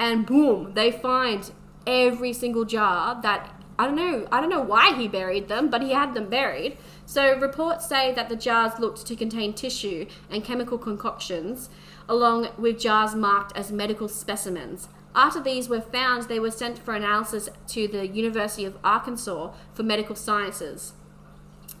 and 0.00 0.24
boom, 0.24 0.72
they 0.72 0.90
find 0.90 1.52
every 1.86 2.32
single 2.32 2.64
jar 2.64 3.20
that 3.20 3.54
I 3.78 3.86
don't 3.86 3.96
know, 3.96 4.26
I 4.32 4.40
don't 4.40 4.50
know 4.50 4.62
why 4.62 4.94
he 4.94 5.08
buried 5.08 5.48
them, 5.48 5.70
but 5.70 5.82
he 5.82 5.92
had 5.92 6.14
them 6.14 6.28
buried. 6.28 6.78
So 7.06 7.38
reports 7.38 7.88
say 7.88 8.12
that 8.14 8.28
the 8.28 8.36
jars 8.36 8.78
looked 8.78 9.06
to 9.06 9.16
contain 9.16 9.52
tissue 9.52 10.06
and 10.30 10.44
chemical 10.44 10.78
concoctions, 10.78 11.70
along 12.08 12.48
with 12.58 12.80
jars 12.80 13.14
marked 13.14 13.56
as 13.56 13.72
medical 13.72 14.08
specimens. 14.08 14.88
After 15.14 15.40
these 15.40 15.68
were 15.68 15.80
found, 15.80 16.24
they 16.24 16.40
were 16.40 16.50
sent 16.50 16.78
for 16.78 16.94
analysis 16.94 17.48
to 17.68 17.88
the 17.88 18.06
University 18.06 18.64
of 18.64 18.78
Arkansas 18.82 19.52
for 19.74 19.82
medical 19.82 20.14
sciences. 20.14 20.92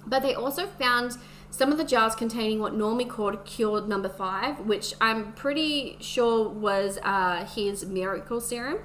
But 0.06 0.22
they 0.22 0.34
also 0.34 0.66
found 0.66 1.16
some 1.50 1.72
of 1.72 1.78
the 1.78 1.84
jars 1.84 2.14
containing 2.14 2.60
what 2.60 2.74
Normie 2.74 3.08
called 3.08 3.44
cured 3.44 3.88
number 3.88 4.08
five, 4.08 4.60
which 4.60 4.94
I'm 5.00 5.32
pretty 5.32 5.96
sure 6.00 6.48
was 6.48 6.98
uh, 7.02 7.44
his 7.44 7.84
miracle 7.84 8.40
serum, 8.40 8.78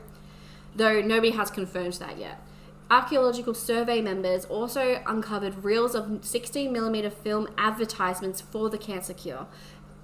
though 0.75 1.01
nobody 1.01 1.31
has 1.31 1.50
confirmed 1.50 1.93
that 1.93 2.17
yet. 2.17 2.41
Archaeological 2.89 3.55
survey 3.55 4.00
members 4.00 4.45
also 4.45 5.01
uncovered 5.07 5.63
reels 5.63 5.95
of 5.95 6.05
16mm 6.05 7.12
film 7.13 7.48
advertisements 7.57 8.41
for 8.41 8.69
the 8.69 8.77
cancer 8.77 9.13
cure 9.13 9.48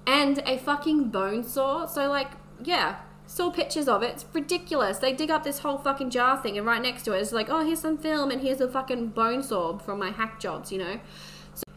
and 0.06 0.42
a 0.46 0.58
fucking 0.58 1.08
bone 1.10 1.44
saw. 1.44 1.86
So, 1.86 2.08
like, 2.08 2.32
yeah, 2.62 2.96
saw 3.26 3.50
pictures 3.50 3.88
of 3.88 4.02
it. 4.02 4.10
It's 4.10 4.24
ridiculous. 4.32 4.98
They 4.98 5.12
dig 5.12 5.30
up 5.30 5.44
this 5.44 5.60
whole 5.60 5.78
fucking 5.78 6.10
jar 6.10 6.40
thing, 6.40 6.56
and 6.58 6.66
right 6.66 6.82
next 6.82 7.02
to 7.04 7.12
it 7.12 7.20
is 7.20 7.32
like, 7.32 7.48
oh, 7.48 7.64
here's 7.64 7.80
some 7.80 7.98
film, 7.98 8.30
and 8.30 8.40
here's 8.40 8.60
a 8.60 8.68
fucking 8.68 9.08
bone 9.08 9.42
saw 9.42 9.78
from 9.78 9.98
my 9.98 10.10
hack 10.10 10.40
jobs, 10.40 10.72
you 10.72 10.78
know? 10.78 11.00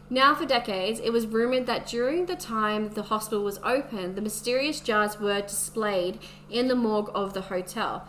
Now, 0.08 0.36
for 0.36 0.46
decades, 0.46 1.00
it 1.00 1.12
was 1.12 1.26
rumored 1.26 1.66
that 1.66 1.86
during 1.86 2.26
the 2.26 2.36
time 2.36 2.90
the 2.90 3.04
hospital 3.04 3.42
was 3.42 3.58
open, 3.64 4.14
the 4.14 4.20
mysterious 4.20 4.80
jars 4.80 5.18
were 5.18 5.40
displayed 5.40 6.20
in 6.48 6.68
the 6.68 6.76
morgue 6.76 7.10
of 7.12 7.34
the 7.34 7.42
hotel. 7.42 8.06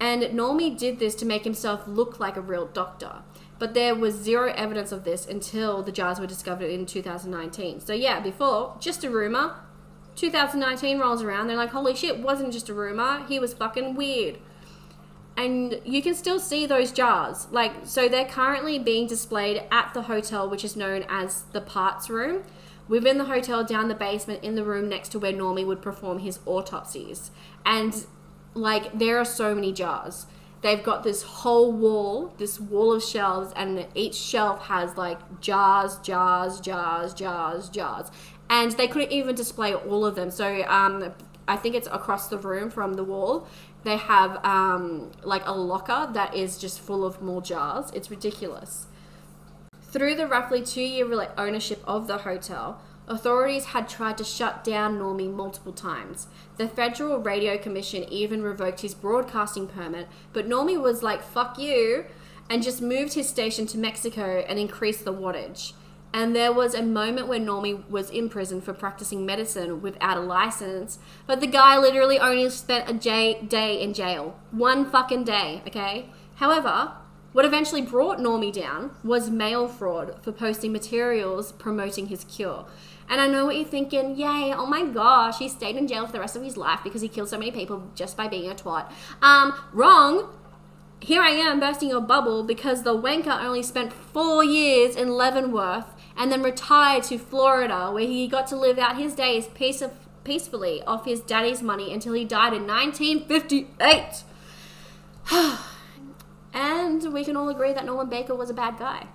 And 0.00 0.22
Normie 0.22 0.76
did 0.76 0.98
this 0.98 1.14
to 1.16 1.26
make 1.26 1.44
himself 1.44 1.86
look 1.86 2.18
like 2.18 2.36
a 2.36 2.40
real 2.40 2.66
doctor. 2.66 3.22
But 3.58 3.74
there 3.74 3.94
was 3.94 4.14
zero 4.14 4.52
evidence 4.56 4.90
of 4.90 5.04
this 5.04 5.26
until 5.26 5.82
the 5.82 5.92
jars 5.92 6.18
were 6.18 6.26
discovered 6.26 6.70
in 6.70 6.86
2019. 6.86 7.80
So, 7.80 7.92
yeah, 7.92 8.20
before, 8.20 8.76
just 8.80 9.04
a 9.04 9.10
rumor. 9.10 9.56
2019 10.16 10.98
rolls 10.98 11.22
around, 11.22 11.46
they're 11.46 11.56
like, 11.56 11.70
holy 11.70 11.94
shit, 11.94 12.18
wasn't 12.18 12.52
just 12.52 12.68
a 12.68 12.74
rumor. 12.74 13.24
He 13.28 13.38
was 13.38 13.54
fucking 13.54 13.94
weird 13.94 14.38
and 15.38 15.80
you 15.84 16.02
can 16.02 16.16
still 16.16 16.40
see 16.40 16.66
those 16.66 16.90
jars. 16.90 17.46
Like, 17.52 17.72
so 17.84 18.08
they're 18.08 18.26
currently 18.26 18.80
being 18.80 19.06
displayed 19.06 19.62
at 19.70 19.94
the 19.94 20.02
hotel, 20.02 20.50
which 20.50 20.64
is 20.64 20.74
known 20.74 21.04
as 21.08 21.42
the 21.52 21.60
parts 21.60 22.10
room. 22.10 22.42
Within 22.88 23.18
the 23.18 23.26
hotel, 23.26 23.62
down 23.62 23.86
the 23.86 23.94
basement, 23.94 24.42
in 24.42 24.56
the 24.56 24.64
room 24.64 24.88
next 24.88 25.10
to 25.10 25.18
where 25.20 25.32
Normie 25.32 25.64
would 25.64 25.80
perform 25.80 26.18
his 26.18 26.40
autopsies. 26.44 27.30
And, 27.64 28.04
like, 28.54 28.98
there 28.98 29.16
are 29.18 29.24
so 29.24 29.54
many 29.54 29.72
jars. 29.72 30.26
They've 30.62 30.82
got 30.82 31.04
this 31.04 31.22
whole 31.22 31.70
wall, 31.70 32.34
this 32.38 32.58
wall 32.58 32.92
of 32.94 33.04
shelves, 33.04 33.52
and 33.54 33.86
each 33.94 34.16
shelf 34.16 34.66
has, 34.66 34.96
like, 34.96 35.40
jars, 35.40 35.98
jars, 35.98 36.60
jars, 36.60 37.14
jars, 37.14 37.68
jars. 37.68 38.10
And 38.50 38.72
they 38.72 38.88
couldn't 38.88 39.12
even 39.12 39.36
display 39.36 39.72
all 39.72 40.04
of 40.04 40.16
them. 40.16 40.32
So, 40.32 40.64
um, 40.66 41.14
I 41.48 41.56
think 41.56 41.74
it's 41.74 41.88
across 41.88 42.28
the 42.28 42.38
room 42.38 42.70
from 42.70 42.94
the 42.94 43.04
wall 43.04 43.48
they 43.84 43.96
have 43.96 44.44
um, 44.44 45.12
like 45.22 45.46
a 45.46 45.52
locker 45.52 46.10
that 46.12 46.34
is 46.34 46.58
just 46.58 46.80
full 46.80 47.04
of 47.04 47.22
more 47.22 47.40
jars. 47.40 47.90
It's 47.94 48.10
ridiculous. 48.10 48.86
Through 49.82 50.16
the 50.16 50.26
roughly 50.26 50.62
two 50.62 50.82
year 50.82 51.28
ownership 51.38 51.82
of 51.86 52.06
the 52.06 52.18
hotel, 52.18 52.80
Authorities 53.08 53.66
had 53.66 53.88
tried 53.88 54.18
to 54.18 54.24
shut 54.24 54.62
down 54.62 54.98
Normie 54.98 55.32
multiple 55.32 55.72
times. 55.72 56.26
The 56.58 56.68
Federal 56.68 57.18
Radio 57.18 57.56
Commission 57.56 58.04
even 58.10 58.42
revoked 58.42 58.82
his 58.82 58.94
broadcasting 58.94 59.66
permit, 59.66 60.08
but 60.34 60.46
Normie 60.46 60.80
was 60.80 61.02
like, 61.02 61.22
fuck 61.22 61.58
you, 61.58 62.04
and 62.50 62.62
just 62.62 62.82
moved 62.82 63.14
his 63.14 63.26
station 63.26 63.66
to 63.68 63.78
Mexico 63.78 64.44
and 64.46 64.58
increased 64.58 65.06
the 65.06 65.14
wattage. 65.14 65.72
And 66.12 66.34
there 66.34 66.52
was 66.52 66.74
a 66.74 66.82
moment 66.82 67.28
where 67.28 67.38
Normie 67.38 67.88
was 67.90 68.08
in 68.10 68.28
prison 68.28 68.60
for 68.62 68.72
practicing 68.72 69.26
medicine 69.26 69.82
without 69.82 70.16
a 70.16 70.20
license, 70.20 70.98
but 71.26 71.40
the 71.40 71.46
guy 71.46 71.76
literally 71.76 72.18
only 72.18 72.48
spent 72.48 72.88
a 72.88 72.94
j- 72.94 73.42
day 73.42 73.80
in 73.80 73.92
jail. 73.92 74.38
One 74.50 74.90
fucking 74.90 75.24
day, 75.24 75.62
okay? 75.66 76.08
However, 76.36 76.92
what 77.32 77.44
eventually 77.44 77.82
brought 77.82 78.18
Normie 78.18 78.52
down 78.52 78.92
was 79.04 79.28
mail 79.28 79.68
fraud 79.68 80.16
for 80.22 80.32
posting 80.32 80.72
materials 80.72 81.52
promoting 81.52 82.06
his 82.06 82.24
cure. 82.24 82.64
And 83.10 83.20
I 83.20 83.26
know 83.26 83.44
what 83.46 83.56
you're 83.56 83.64
thinking, 83.64 84.16
yay, 84.16 84.52
oh 84.54 84.66
my 84.66 84.84
gosh, 84.84 85.38
he 85.38 85.48
stayed 85.48 85.76
in 85.76 85.86
jail 85.86 86.06
for 86.06 86.12
the 86.12 86.20
rest 86.20 86.36
of 86.36 86.42
his 86.42 86.56
life 86.56 86.80
because 86.82 87.02
he 87.02 87.08
killed 87.08 87.28
so 87.28 87.38
many 87.38 87.50
people 87.50 87.90
just 87.94 88.16
by 88.16 88.28
being 88.28 88.50
a 88.50 88.54
twat. 88.54 88.90
Um, 89.22 89.54
wrong. 89.72 90.30
Here 91.00 91.22
I 91.22 91.30
am 91.30 91.60
bursting 91.60 91.90
your 91.90 92.00
bubble 92.00 92.42
because 92.42 92.82
the 92.82 92.96
wanker 92.96 93.40
only 93.40 93.62
spent 93.62 93.92
four 93.92 94.42
years 94.42 94.96
in 94.96 95.10
Leavenworth 95.10 95.86
and 96.18 96.30
then 96.32 96.42
retired 96.42 97.04
to 97.04 97.16
Florida 97.16 97.90
where 97.92 98.06
he 98.06 98.26
got 98.26 98.48
to 98.48 98.56
live 98.56 98.78
out 98.78 98.98
his 98.98 99.14
days 99.14 99.46
peace 99.54 99.80
of, 99.80 99.92
peacefully 100.24 100.82
off 100.82 101.04
his 101.04 101.20
daddy's 101.20 101.62
money 101.62 101.94
until 101.94 102.12
he 102.12 102.24
died 102.24 102.52
in 102.52 102.66
1958. 102.66 104.24
and 106.52 107.12
we 107.12 107.24
can 107.24 107.36
all 107.36 107.48
agree 107.48 107.72
that 107.72 107.86
Norman 107.86 108.10
Baker 108.10 108.34
was 108.34 108.50
a 108.50 108.54
bad 108.54 108.76
guy. 108.78 109.06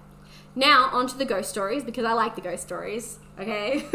Now, 0.55 0.89
on 0.93 1.07
to 1.07 1.17
the 1.17 1.25
ghost 1.25 1.49
stories 1.49 1.83
because 1.83 2.05
I 2.05 2.13
like 2.13 2.35
the 2.35 2.41
ghost 2.41 2.63
stories, 2.63 3.17
okay? 3.39 3.85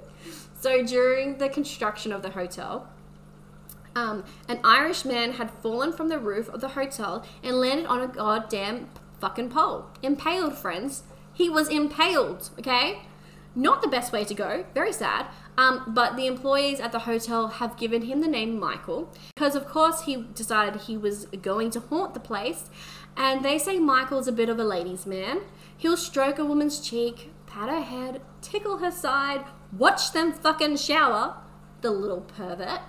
so, 0.60 0.84
during 0.84 1.38
the 1.38 1.48
construction 1.48 2.12
of 2.12 2.22
the 2.22 2.30
hotel, 2.30 2.88
um, 3.96 4.24
an 4.48 4.60
Irish 4.62 5.04
man 5.04 5.32
had 5.32 5.50
fallen 5.50 5.92
from 5.92 6.08
the 6.08 6.18
roof 6.18 6.48
of 6.48 6.60
the 6.60 6.68
hotel 6.68 7.26
and 7.42 7.56
landed 7.56 7.86
on 7.86 8.00
a 8.00 8.06
goddamn 8.06 8.88
fucking 9.20 9.50
pole. 9.50 9.86
Impaled, 10.02 10.54
friends. 10.56 11.02
He 11.34 11.50
was 11.50 11.68
impaled, 11.68 12.50
okay? 12.58 13.02
Not 13.54 13.82
the 13.82 13.88
best 13.88 14.12
way 14.12 14.24
to 14.24 14.34
go, 14.34 14.64
very 14.72 14.92
sad. 14.92 15.26
Um, 15.56 15.84
but 15.88 16.16
the 16.16 16.26
employees 16.26 16.80
at 16.80 16.92
the 16.92 17.00
hotel 17.00 17.46
have 17.46 17.76
given 17.76 18.02
him 18.02 18.20
the 18.20 18.28
name 18.28 18.58
Michael 18.58 19.12
because, 19.36 19.54
of 19.54 19.66
course, 19.66 20.02
he 20.02 20.26
decided 20.34 20.82
he 20.82 20.96
was 20.96 21.26
going 21.26 21.70
to 21.70 21.80
haunt 21.80 22.14
the 22.14 22.20
place. 22.20 22.70
And 23.16 23.44
they 23.44 23.58
say 23.58 23.78
Michael's 23.78 24.26
a 24.26 24.32
bit 24.32 24.48
of 24.48 24.58
a 24.58 24.64
ladies' 24.64 25.06
man. 25.06 25.42
He'll 25.76 25.96
stroke 25.96 26.38
a 26.38 26.44
woman's 26.44 26.80
cheek, 26.80 27.32
pat 27.46 27.68
her 27.68 27.82
head, 27.82 28.20
tickle 28.42 28.78
her 28.78 28.90
side, 28.90 29.44
watch 29.76 30.12
them 30.12 30.32
fucking 30.32 30.76
shower. 30.78 31.36
The 31.80 31.90
little 31.90 32.22
pervert. 32.22 32.80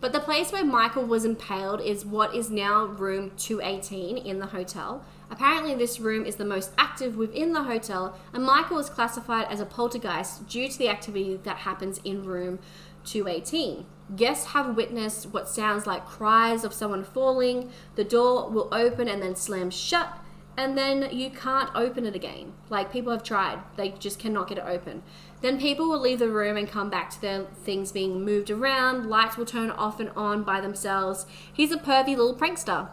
But 0.00 0.12
the 0.12 0.20
place 0.20 0.52
where 0.52 0.64
Michael 0.64 1.06
was 1.06 1.24
impaled 1.24 1.80
is 1.80 2.04
what 2.04 2.34
is 2.34 2.50
now 2.50 2.84
room 2.84 3.30
218 3.38 4.18
in 4.18 4.38
the 4.38 4.46
hotel. 4.46 5.02
Apparently, 5.34 5.74
this 5.74 5.98
room 5.98 6.24
is 6.24 6.36
the 6.36 6.44
most 6.44 6.70
active 6.78 7.16
within 7.16 7.52
the 7.52 7.64
hotel, 7.64 8.16
and 8.32 8.44
Michael 8.44 8.78
is 8.78 8.88
classified 8.88 9.48
as 9.50 9.58
a 9.58 9.66
poltergeist 9.66 10.46
due 10.46 10.68
to 10.68 10.78
the 10.78 10.88
activity 10.88 11.40
that 11.42 11.56
happens 11.56 11.98
in 12.04 12.22
room 12.22 12.60
218. 13.04 13.84
Guests 14.14 14.52
have 14.52 14.76
witnessed 14.76 15.26
what 15.32 15.48
sounds 15.48 15.88
like 15.88 16.06
cries 16.06 16.62
of 16.62 16.72
someone 16.72 17.02
falling, 17.02 17.68
the 17.96 18.04
door 18.04 18.48
will 18.48 18.68
open 18.70 19.08
and 19.08 19.20
then 19.20 19.34
slam 19.34 19.70
shut, 19.70 20.16
and 20.56 20.78
then 20.78 21.08
you 21.10 21.30
can't 21.30 21.74
open 21.74 22.06
it 22.06 22.14
again. 22.14 22.52
Like 22.70 22.92
people 22.92 23.10
have 23.10 23.24
tried, 23.24 23.58
they 23.76 23.88
just 23.88 24.20
cannot 24.20 24.46
get 24.46 24.58
it 24.58 24.64
open. 24.64 25.02
Then 25.40 25.58
people 25.58 25.88
will 25.88 26.00
leave 26.00 26.20
the 26.20 26.28
room 26.28 26.56
and 26.56 26.68
come 26.68 26.90
back 26.90 27.10
to 27.10 27.20
their 27.20 27.46
things 27.64 27.90
being 27.90 28.24
moved 28.24 28.52
around, 28.52 29.10
lights 29.10 29.36
will 29.36 29.46
turn 29.46 29.72
off 29.72 29.98
and 29.98 30.10
on 30.10 30.44
by 30.44 30.60
themselves. 30.60 31.26
He's 31.52 31.72
a 31.72 31.76
pervy 31.76 32.16
little 32.16 32.36
prankster. 32.36 32.90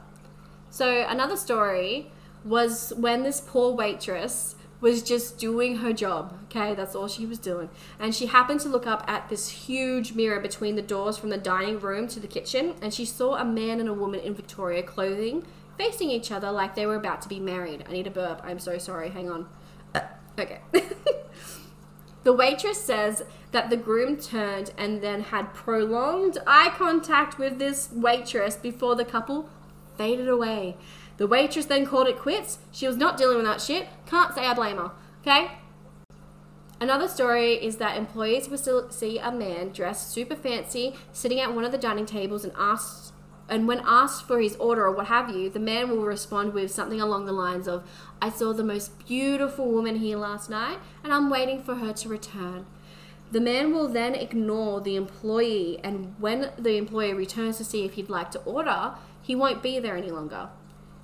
So, 0.71 1.05
another 1.07 1.37
story 1.37 2.09
was 2.43 2.93
when 2.95 3.23
this 3.23 3.41
poor 3.41 3.73
waitress 3.73 4.55
was 4.79 5.03
just 5.03 5.37
doing 5.37 5.77
her 5.77 5.93
job. 5.93 6.37
Okay, 6.45 6.73
that's 6.73 6.95
all 6.95 7.07
she 7.07 7.25
was 7.25 7.37
doing. 7.37 7.69
And 7.99 8.15
she 8.15 8.25
happened 8.25 8.59
to 8.61 8.69
look 8.69 8.87
up 8.87 9.03
at 9.07 9.29
this 9.29 9.49
huge 9.49 10.13
mirror 10.13 10.39
between 10.39 10.75
the 10.75 10.81
doors 10.81 11.17
from 11.17 11.29
the 11.29 11.37
dining 11.37 11.79
room 11.79 12.07
to 12.09 12.19
the 12.19 12.27
kitchen, 12.27 12.73
and 12.81 12.93
she 12.93 13.05
saw 13.05 13.35
a 13.35 13.45
man 13.45 13.79
and 13.79 13.87
a 13.87 13.93
woman 13.93 14.19
in 14.19 14.33
Victoria 14.33 14.81
clothing 14.81 15.45
facing 15.77 16.09
each 16.11 16.31
other 16.31 16.51
like 16.51 16.75
they 16.75 16.85
were 16.85 16.95
about 16.95 17.21
to 17.21 17.29
be 17.29 17.39
married. 17.39 17.83
I 17.87 17.91
need 17.91 18.07
a 18.07 18.11
burp. 18.11 18.41
I'm 18.43 18.59
so 18.59 18.77
sorry. 18.77 19.09
Hang 19.09 19.29
on. 19.29 19.47
Uh, 19.95 20.01
okay. 20.37 20.59
the 22.23 22.33
waitress 22.33 22.79
says 22.79 23.23
that 23.51 23.69
the 23.69 23.77
groom 23.77 24.17
turned 24.17 24.71
and 24.77 25.01
then 25.01 25.21
had 25.21 25.53
prolonged 25.53 26.37
eye 26.45 26.71
contact 26.75 27.39
with 27.39 27.57
this 27.57 27.89
waitress 27.91 28.55
before 28.55 28.95
the 28.95 29.05
couple 29.05 29.49
faded 29.97 30.27
away. 30.27 30.77
The 31.21 31.27
waitress 31.27 31.67
then 31.67 31.85
called 31.85 32.07
it 32.07 32.17
quits. 32.17 32.57
She 32.71 32.87
was 32.87 32.97
not 32.97 33.15
dealing 33.15 33.37
with 33.37 33.45
that 33.45 33.61
shit. 33.61 33.87
Can't 34.07 34.33
say 34.33 34.47
I 34.47 34.55
blame 34.55 34.77
her. 34.77 34.89
Okay? 35.21 35.51
Another 36.79 37.07
story 37.07 37.63
is 37.63 37.77
that 37.77 37.95
employees 37.95 38.49
will 38.49 38.57
still 38.57 38.89
see 38.89 39.19
a 39.19 39.31
man 39.31 39.69
dressed 39.69 40.11
super 40.11 40.35
fancy 40.35 40.95
sitting 41.11 41.39
at 41.39 41.53
one 41.53 41.63
of 41.63 41.71
the 41.71 41.77
dining 41.77 42.07
tables 42.07 42.43
and 42.43 42.51
asked 42.57 43.13
and 43.47 43.67
when 43.67 43.83
asked 43.85 44.25
for 44.25 44.39
his 44.39 44.55
order 44.55 44.85
or 44.85 44.95
what 44.95 45.07
have 45.07 45.29
you, 45.29 45.47
the 45.47 45.59
man 45.59 45.91
will 45.91 46.03
respond 46.03 46.53
with 46.53 46.71
something 46.71 46.99
along 46.99 47.27
the 47.27 47.33
lines 47.33 47.67
of, 47.67 47.87
I 48.19 48.31
saw 48.31 48.51
the 48.51 48.63
most 48.63 49.05
beautiful 49.05 49.71
woman 49.71 49.97
here 49.97 50.17
last 50.17 50.49
night 50.49 50.79
and 51.03 51.13
I'm 51.13 51.29
waiting 51.29 51.61
for 51.61 51.75
her 51.75 51.93
to 51.93 52.09
return. 52.09 52.65
The 53.29 53.41
man 53.41 53.73
will 53.73 53.87
then 53.87 54.15
ignore 54.15 54.81
the 54.81 54.95
employee, 54.95 55.79
and 55.83 56.15
when 56.17 56.51
the 56.57 56.77
employee 56.77 57.13
returns 57.13 57.57
to 57.57 57.63
see 57.63 57.85
if 57.85 57.93
he'd 57.93 58.09
like 58.09 58.31
to 58.31 58.39
order, 58.39 58.95
he 59.21 59.35
won't 59.35 59.61
be 59.61 59.79
there 59.79 59.95
any 59.95 60.09
longer. 60.09 60.49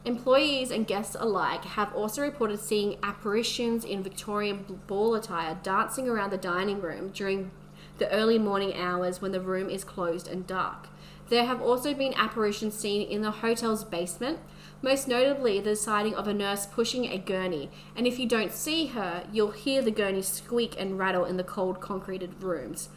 Employees 0.08 0.72
and 0.72 0.88
guests 0.88 1.18
alike 1.20 1.66
have 1.66 1.94
also 1.94 2.22
reported 2.22 2.62
seeing 2.62 2.96
apparitions 3.04 3.84
in 3.84 4.02
Victorian 4.02 4.80
ball 4.88 5.16
attire 5.16 5.60
dancing 5.64 6.08
around 6.08 6.30
the 6.30 6.38
dining 6.38 6.80
room 6.80 7.10
during 7.10 7.52
the 7.98 8.10
early 8.10 8.40
morning 8.40 8.74
hours 8.74 9.22
when 9.22 9.34
the 9.34 9.42
room 9.42 9.70
is 9.70 9.84
closed 9.84 10.30
and 10.30 10.48
dark. 10.48 10.88
There 11.28 11.44
have 11.44 11.62
also 11.62 11.94
been 11.94 12.14
apparitions 12.14 12.74
seen 12.74 13.06
in 13.06 13.22
the 13.22 13.32
hotel's 13.32 13.84
basement, 13.84 14.40
most 14.82 15.10
notably 15.10 15.60
the 15.60 15.76
sighting 15.76 16.16
of 16.16 16.26
a 16.26 16.34
nurse 16.34 16.66
pushing 16.66 17.04
a 17.08 17.18
gurney, 17.18 17.70
and 17.94 18.08
if 18.08 18.18
you 18.18 18.30
don't 18.30 18.54
see 18.54 18.88
her, 18.88 19.26
you'll 19.34 19.52
hear 19.52 19.82
the 19.82 19.92
gurney 19.92 20.22
squeak 20.22 20.74
and 20.80 20.98
rattle 20.98 21.26
in 21.26 21.36
the 21.36 21.44
cold 21.44 21.82
concreted 21.82 22.42
rooms. 22.42 22.88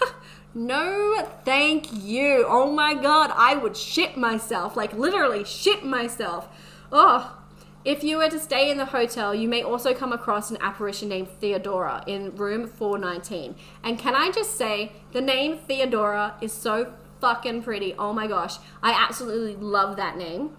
no, 0.54 1.28
thank 1.44 1.92
you. 1.92 2.44
Oh 2.48 2.70
my 2.72 2.94
god, 2.94 3.32
I 3.34 3.56
would 3.56 3.76
shit 3.76 4.16
myself, 4.16 4.76
like 4.76 4.92
literally 4.92 5.44
shit 5.44 5.84
myself. 5.84 6.48
Oh, 6.92 7.36
if 7.84 8.04
you 8.04 8.18
were 8.18 8.28
to 8.28 8.38
stay 8.38 8.70
in 8.70 8.76
the 8.76 8.86
hotel, 8.86 9.34
you 9.34 9.48
may 9.48 9.62
also 9.62 9.94
come 9.94 10.12
across 10.12 10.50
an 10.50 10.58
apparition 10.60 11.08
named 11.08 11.28
Theodora 11.40 12.04
in 12.06 12.36
room 12.36 12.66
419. 12.66 13.54
And 13.82 13.98
can 13.98 14.14
I 14.14 14.30
just 14.30 14.56
say, 14.56 14.92
the 15.12 15.22
name 15.22 15.56
Theodora 15.56 16.34
is 16.42 16.52
so 16.52 16.92
fucking 17.20 17.62
pretty. 17.62 17.94
Oh 17.98 18.12
my 18.12 18.26
gosh. 18.26 18.56
I 18.82 18.92
absolutely 18.92 19.56
love 19.56 19.96
that 19.96 20.18
name. 20.18 20.56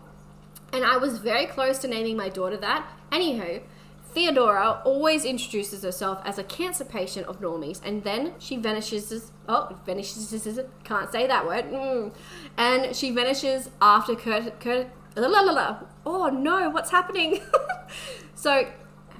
And 0.74 0.84
I 0.84 0.98
was 0.98 1.20
very 1.20 1.46
close 1.46 1.78
to 1.80 1.88
naming 1.88 2.18
my 2.18 2.30
daughter 2.30 2.58
that. 2.58 2.88
Anywho, 3.12 3.62
Theodora 4.14 4.82
always 4.84 5.24
introduces 5.24 5.84
herself 5.84 6.22
as 6.26 6.38
a 6.38 6.44
cancer 6.44 6.84
patient 6.84 7.28
of 7.28 7.40
normies, 7.40 7.80
and 7.84 8.04
then 8.04 8.34
she 8.40 8.58
vanishes. 8.58 9.32
Oh, 9.48 9.78
vanishes. 9.86 10.60
Can't 10.84 11.12
say 11.12 11.28
that 11.28 11.46
word. 11.46 11.66
Mm. 11.72 12.14
And 12.58 12.96
she 12.96 13.12
vanishes 13.12 13.70
after 13.82 14.16
Kurt. 14.16 14.60
Kurt 14.60 14.88
la, 15.16 15.28
la, 15.28 15.52
la, 15.52 15.80
Oh 16.06 16.28
no, 16.28 16.70
what's 16.70 16.92
happening? 16.92 17.40
so, 18.36 18.68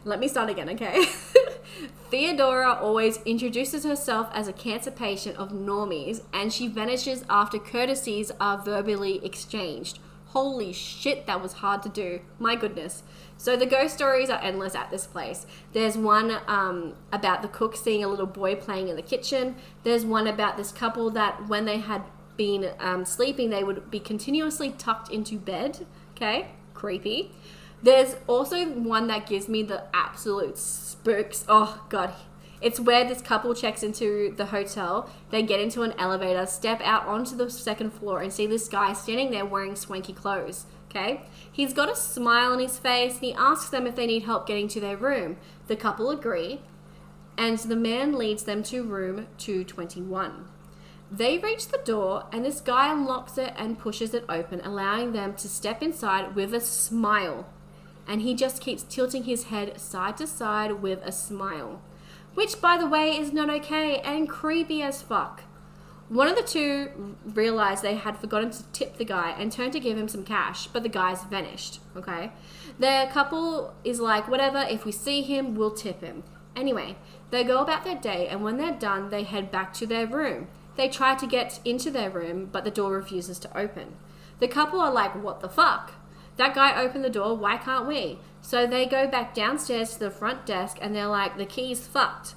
let 0.04 0.20
me 0.20 0.28
start 0.28 0.50
again, 0.50 0.70
okay? 0.70 1.06
Theodora 2.10 2.74
always 2.74 3.20
introduces 3.24 3.86
herself 3.86 4.30
as 4.34 4.48
a 4.48 4.54
cancer 4.54 4.92
patient 4.92 5.38
of 5.38 5.52
normies 5.52 6.22
and 6.34 6.52
she 6.52 6.68
vanishes 6.68 7.24
after 7.30 7.58
courtesies 7.58 8.32
are 8.40 8.58
verbally 8.58 9.24
exchanged. 9.24 10.00
Holy 10.28 10.74
shit, 10.74 11.26
that 11.28 11.42
was 11.42 11.54
hard 11.54 11.82
to 11.84 11.90
do. 11.90 12.22
My 12.40 12.56
goodness. 12.56 13.04
So 13.42 13.56
the 13.56 13.66
ghost 13.66 13.96
stories 13.96 14.30
are 14.30 14.40
endless 14.40 14.76
at 14.76 14.92
this 14.92 15.08
place. 15.08 15.48
There's 15.74 15.98
one 15.98 16.38
um, 16.46 16.94
about 17.12 17.42
the 17.42 17.48
cook 17.48 17.76
seeing 17.76 18.04
a 18.04 18.08
little 18.08 18.28
boy 18.28 18.54
playing 18.54 18.88
in 18.88 18.96
the 18.96 19.02
kitchen. 19.02 19.56
There's 19.82 20.06
one 20.06 20.28
about 20.28 20.58
this 20.58 20.72
couple 20.72 21.10
that 21.10 21.48
when 21.48 21.66
they 21.66 21.80
had 21.80 22.04
been 22.38 22.70
um, 22.80 23.04
sleeping, 23.04 23.50
they 23.50 23.64
would 23.64 23.90
be 23.90 24.00
continuously 24.00 24.70
tucked 24.78 25.10
into 25.10 25.40
bed. 25.40 25.88
Okay, 26.12 26.50
creepy. 26.76 27.32
There's 27.82 28.16
also 28.28 28.64
one 28.64 29.08
that 29.08 29.26
gives 29.26 29.50
me 29.50 29.64
the 29.64 29.86
absolute 29.92 30.60
spooks. 30.60 31.44
Oh 31.50 31.84
god. 31.90 32.14
It's 32.62 32.80
where 32.80 33.04
this 33.04 33.24
couple 33.24 33.56
checks 33.56 33.82
into 33.82 34.36
the 34.38 34.46
hotel. 34.46 35.10
They 35.32 35.42
get 35.42 35.60
into 35.60 35.82
an 35.82 35.96
elevator, 35.98 36.46
step 36.46 36.80
out 36.84 37.08
onto 37.08 37.36
the 37.36 37.50
second 37.50 37.90
floor, 37.90 38.22
and 38.22 38.32
see 38.32 38.46
this 38.46 38.68
guy 38.68 38.94
standing 38.94 39.32
there 39.32 39.48
wearing 39.48 39.76
swanky 39.76 40.14
clothes. 40.14 40.68
Okay? 40.92 41.22
He's 41.50 41.74
got 41.74 41.90
a 41.90 41.96
smile 41.96 42.52
on 42.52 42.60
his 42.60 42.78
face 42.78 43.16
and 43.16 43.24
he 43.24 43.34
asks 43.34 43.70
them 43.70 43.88
if 43.88 43.96
they 43.96 44.06
need 44.06 44.24
help 44.24 44.46
getting 44.46 44.68
to 44.68 44.82
their 44.82 44.98
room. 44.98 45.38
The 45.68 45.78
couple 45.78 46.12
agree. 46.12 46.60
and 47.38 47.58
the 47.58 47.76
man 47.76 48.14
leads 48.14 48.44
them 48.44 48.62
to 48.64 48.84
room 48.84 49.28
221. 49.38 50.46
They 51.12 51.38
reach 51.40 51.68
the 51.68 51.80
door, 51.84 52.26
and 52.32 52.46
this 52.46 52.62
guy 52.62 52.92
unlocks 52.92 53.38
it 53.38 53.54
and 53.58 53.80
pushes 53.80 54.14
it 54.14 54.26
open, 54.30 54.62
allowing 54.64 55.12
them 55.12 55.34
to 55.36 55.50
step 55.50 55.82
inside 55.84 56.36
with 56.36 56.54
a 56.54 56.62
smile. 56.62 57.48
And 58.08 58.22
he 58.22 58.34
just 58.34 58.62
keeps 58.62 58.84
tilting 58.84 59.24
his 59.24 59.46
head 59.46 59.80
side 59.80 60.18
to 60.18 60.28
side 60.28 60.82
with 60.82 61.02
a 61.04 61.12
smile. 61.12 61.82
Which, 62.34 62.62
by 62.62 62.78
the 62.78 62.88
way, 62.88 63.18
is 63.18 63.34
not 63.34 63.50
okay 63.50 63.98
and 64.00 64.30
creepy 64.30 64.82
as 64.82 65.02
fuck. 65.02 65.44
One 66.12 66.28
of 66.28 66.36
the 66.36 66.44
two 66.44 67.16
realized 67.24 67.84
they 67.84 67.96
had 67.96 68.18
forgotten 68.18 68.52
to 68.52 68.64
tip 68.74 68.98
the 68.98 69.06
guy 69.06 69.32
and 69.32 69.50
turned 69.50 69.72
to 69.72 69.80
give 69.80 69.98
him 69.98 70.10
some 70.10 70.26
cash, 70.26 70.68
but 70.68 70.84
the 70.84 70.90
guy's 70.90 71.24
vanished. 71.24 71.80
Okay? 71.96 72.34
The 72.78 73.08
couple 73.14 73.74
is 73.86 74.02
like, 74.02 74.28
whatever, 74.28 74.66
if 74.70 74.84
we 74.84 74.92
see 74.92 75.22
him, 75.22 75.56
we'll 75.56 75.72
tip 75.72 76.02
him. 76.02 76.24
Anyway, 76.54 76.98
they 77.30 77.46
go 77.46 77.60
about 77.60 77.86
their 77.86 77.96
day, 77.96 78.28
and 78.28 78.44
when 78.44 78.58
they're 78.58 78.78
done, 78.78 79.10
they 79.10 79.24
head 79.24 79.52
back 79.52 79.74
to 79.76 79.88
their 79.88 80.06
room. 80.06 80.50
They 80.76 80.90
try 80.90 81.16
to 81.16 81.26
get 81.26 81.62
into 81.64 81.90
their 81.90 82.10
room, 82.10 82.50
but 82.52 82.66
the 82.66 82.72
door 82.72 82.92
refuses 82.92 83.40
to 83.40 83.58
open. 83.58 83.96
The 84.40 84.50
couple 84.50 84.82
are 84.82 84.92
like, 84.92 85.16
what 85.16 85.40
the 85.40 85.48
fuck? 85.48 85.94
That 86.36 86.54
guy 86.54 86.78
opened 86.78 87.06
the 87.06 87.10
door, 87.10 87.38
why 87.38 87.56
can't 87.56 87.88
we? 87.88 88.20
So 88.42 88.68
they 88.68 88.86
go 88.86 89.08
back 89.08 89.34
downstairs 89.34 89.94
to 89.94 90.00
the 90.00 90.12
front 90.12 90.46
desk 90.46 90.78
and 90.82 90.94
they're 90.94 91.08
like, 91.08 91.38
the 91.38 91.46
key's 91.46 91.88
fucked. 91.88 92.36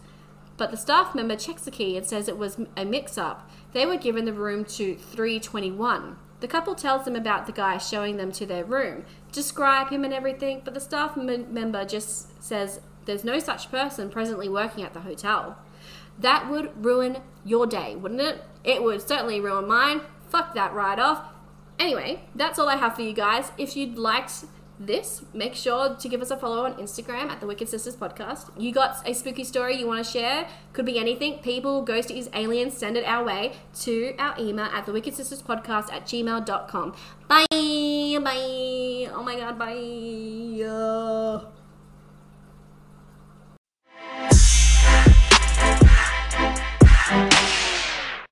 But 0.56 0.70
the 0.70 0.76
staff 0.76 1.14
member 1.14 1.36
checks 1.36 1.62
the 1.62 1.70
key 1.70 1.96
and 1.96 2.06
says 2.06 2.28
it 2.28 2.38
was 2.38 2.58
a 2.76 2.84
mix 2.84 3.18
up. 3.18 3.50
They 3.72 3.86
were 3.86 3.96
given 3.96 4.24
the 4.24 4.32
room 4.32 4.64
to 4.66 4.94
321. 4.94 6.16
The 6.40 6.48
couple 6.48 6.74
tells 6.74 7.04
them 7.04 7.16
about 7.16 7.46
the 7.46 7.52
guy 7.52 7.78
showing 7.78 8.16
them 8.16 8.30
to 8.32 8.46
their 8.46 8.64
room, 8.64 9.04
describe 9.32 9.88
him 9.88 10.04
and 10.04 10.12
everything, 10.12 10.60
but 10.64 10.74
the 10.74 10.80
staff 10.80 11.16
m- 11.16 11.52
member 11.52 11.84
just 11.84 12.42
says 12.42 12.80
there's 13.06 13.24
no 13.24 13.38
such 13.38 13.70
person 13.70 14.10
presently 14.10 14.48
working 14.48 14.84
at 14.84 14.92
the 14.92 15.00
hotel. 15.00 15.56
That 16.18 16.48
would 16.50 16.84
ruin 16.84 17.18
your 17.44 17.66
day, 17.66 17.96
wouldn't 17.96 18.20
it? 18.20 18.44
It 18.62 18.82
would 18.82 19.06
certainly 19.06 19.40
ruin 19.40 19.66
mine. 19.66 20.02
Fuck 20.28 20.54
that 20.54 20.72
right 20.72 20.98
off. 20.98 21.24
Anyway, 21.78 22.24
that's 22.34 22.58
all 22.58 22.68
I 22.68 22.76
have 22.76 22.94
for 22.94 23.02
you 23.02 23.12
guys. 23.12 23.50
If 23.58 23.76
you'd 23.76 23.98
liked 23.98 24.44
this, 24.78 25.22
make 25.32 25.54
sure 25.54 25.94
to 25.94 26.08
give 26.08 26.20
us 26.20 26.30
a 26.30 26.36
follow 26.36 26.64
on 26.64 26.74
Instagram 26.74 27.30
at 27.30 27.40
the 27.40 27.46
Wicked 27.46 27.68
Sisters 27.68 27.96
Podcast. 27.96 28.50
You 28.58 28.72
got 28.72 29.08
a 29.08 29.14
spooky 29.14 29.44
story 29.44 29.76
you 29.76 29.86
want 29.86 30.04
to 30.04 30.10
share? 30.10 30.48
Could 30.72 30.86
be 30.86 30.98
anything. 30.98 31.38
People, 31.38 31.84
ghosties, 31.84 32.28
aliens, 32.34 32.76
send 32.76 32.96
it 32.96 33.04
our 33.04 33.24
way 33.24 33.52
to 33.80 34.14
our 34.18 34.34
email 34.38 34.66
at 34.66 34.86
the 34.86 34.92
Wicked 34.92 35.14
Sisters 35.14 35.42
Podcast 35.42 35.92
at 35.92 36.06
gmail.com. 36.06 36.94
Bye. 37.28 37.46
Bye. 37.50 39.10
Oh 39.12 39.22
my 39.24 39.36
god, 39.36 39.58
bye. 39.58 40.64
Uh. 40.64 41.63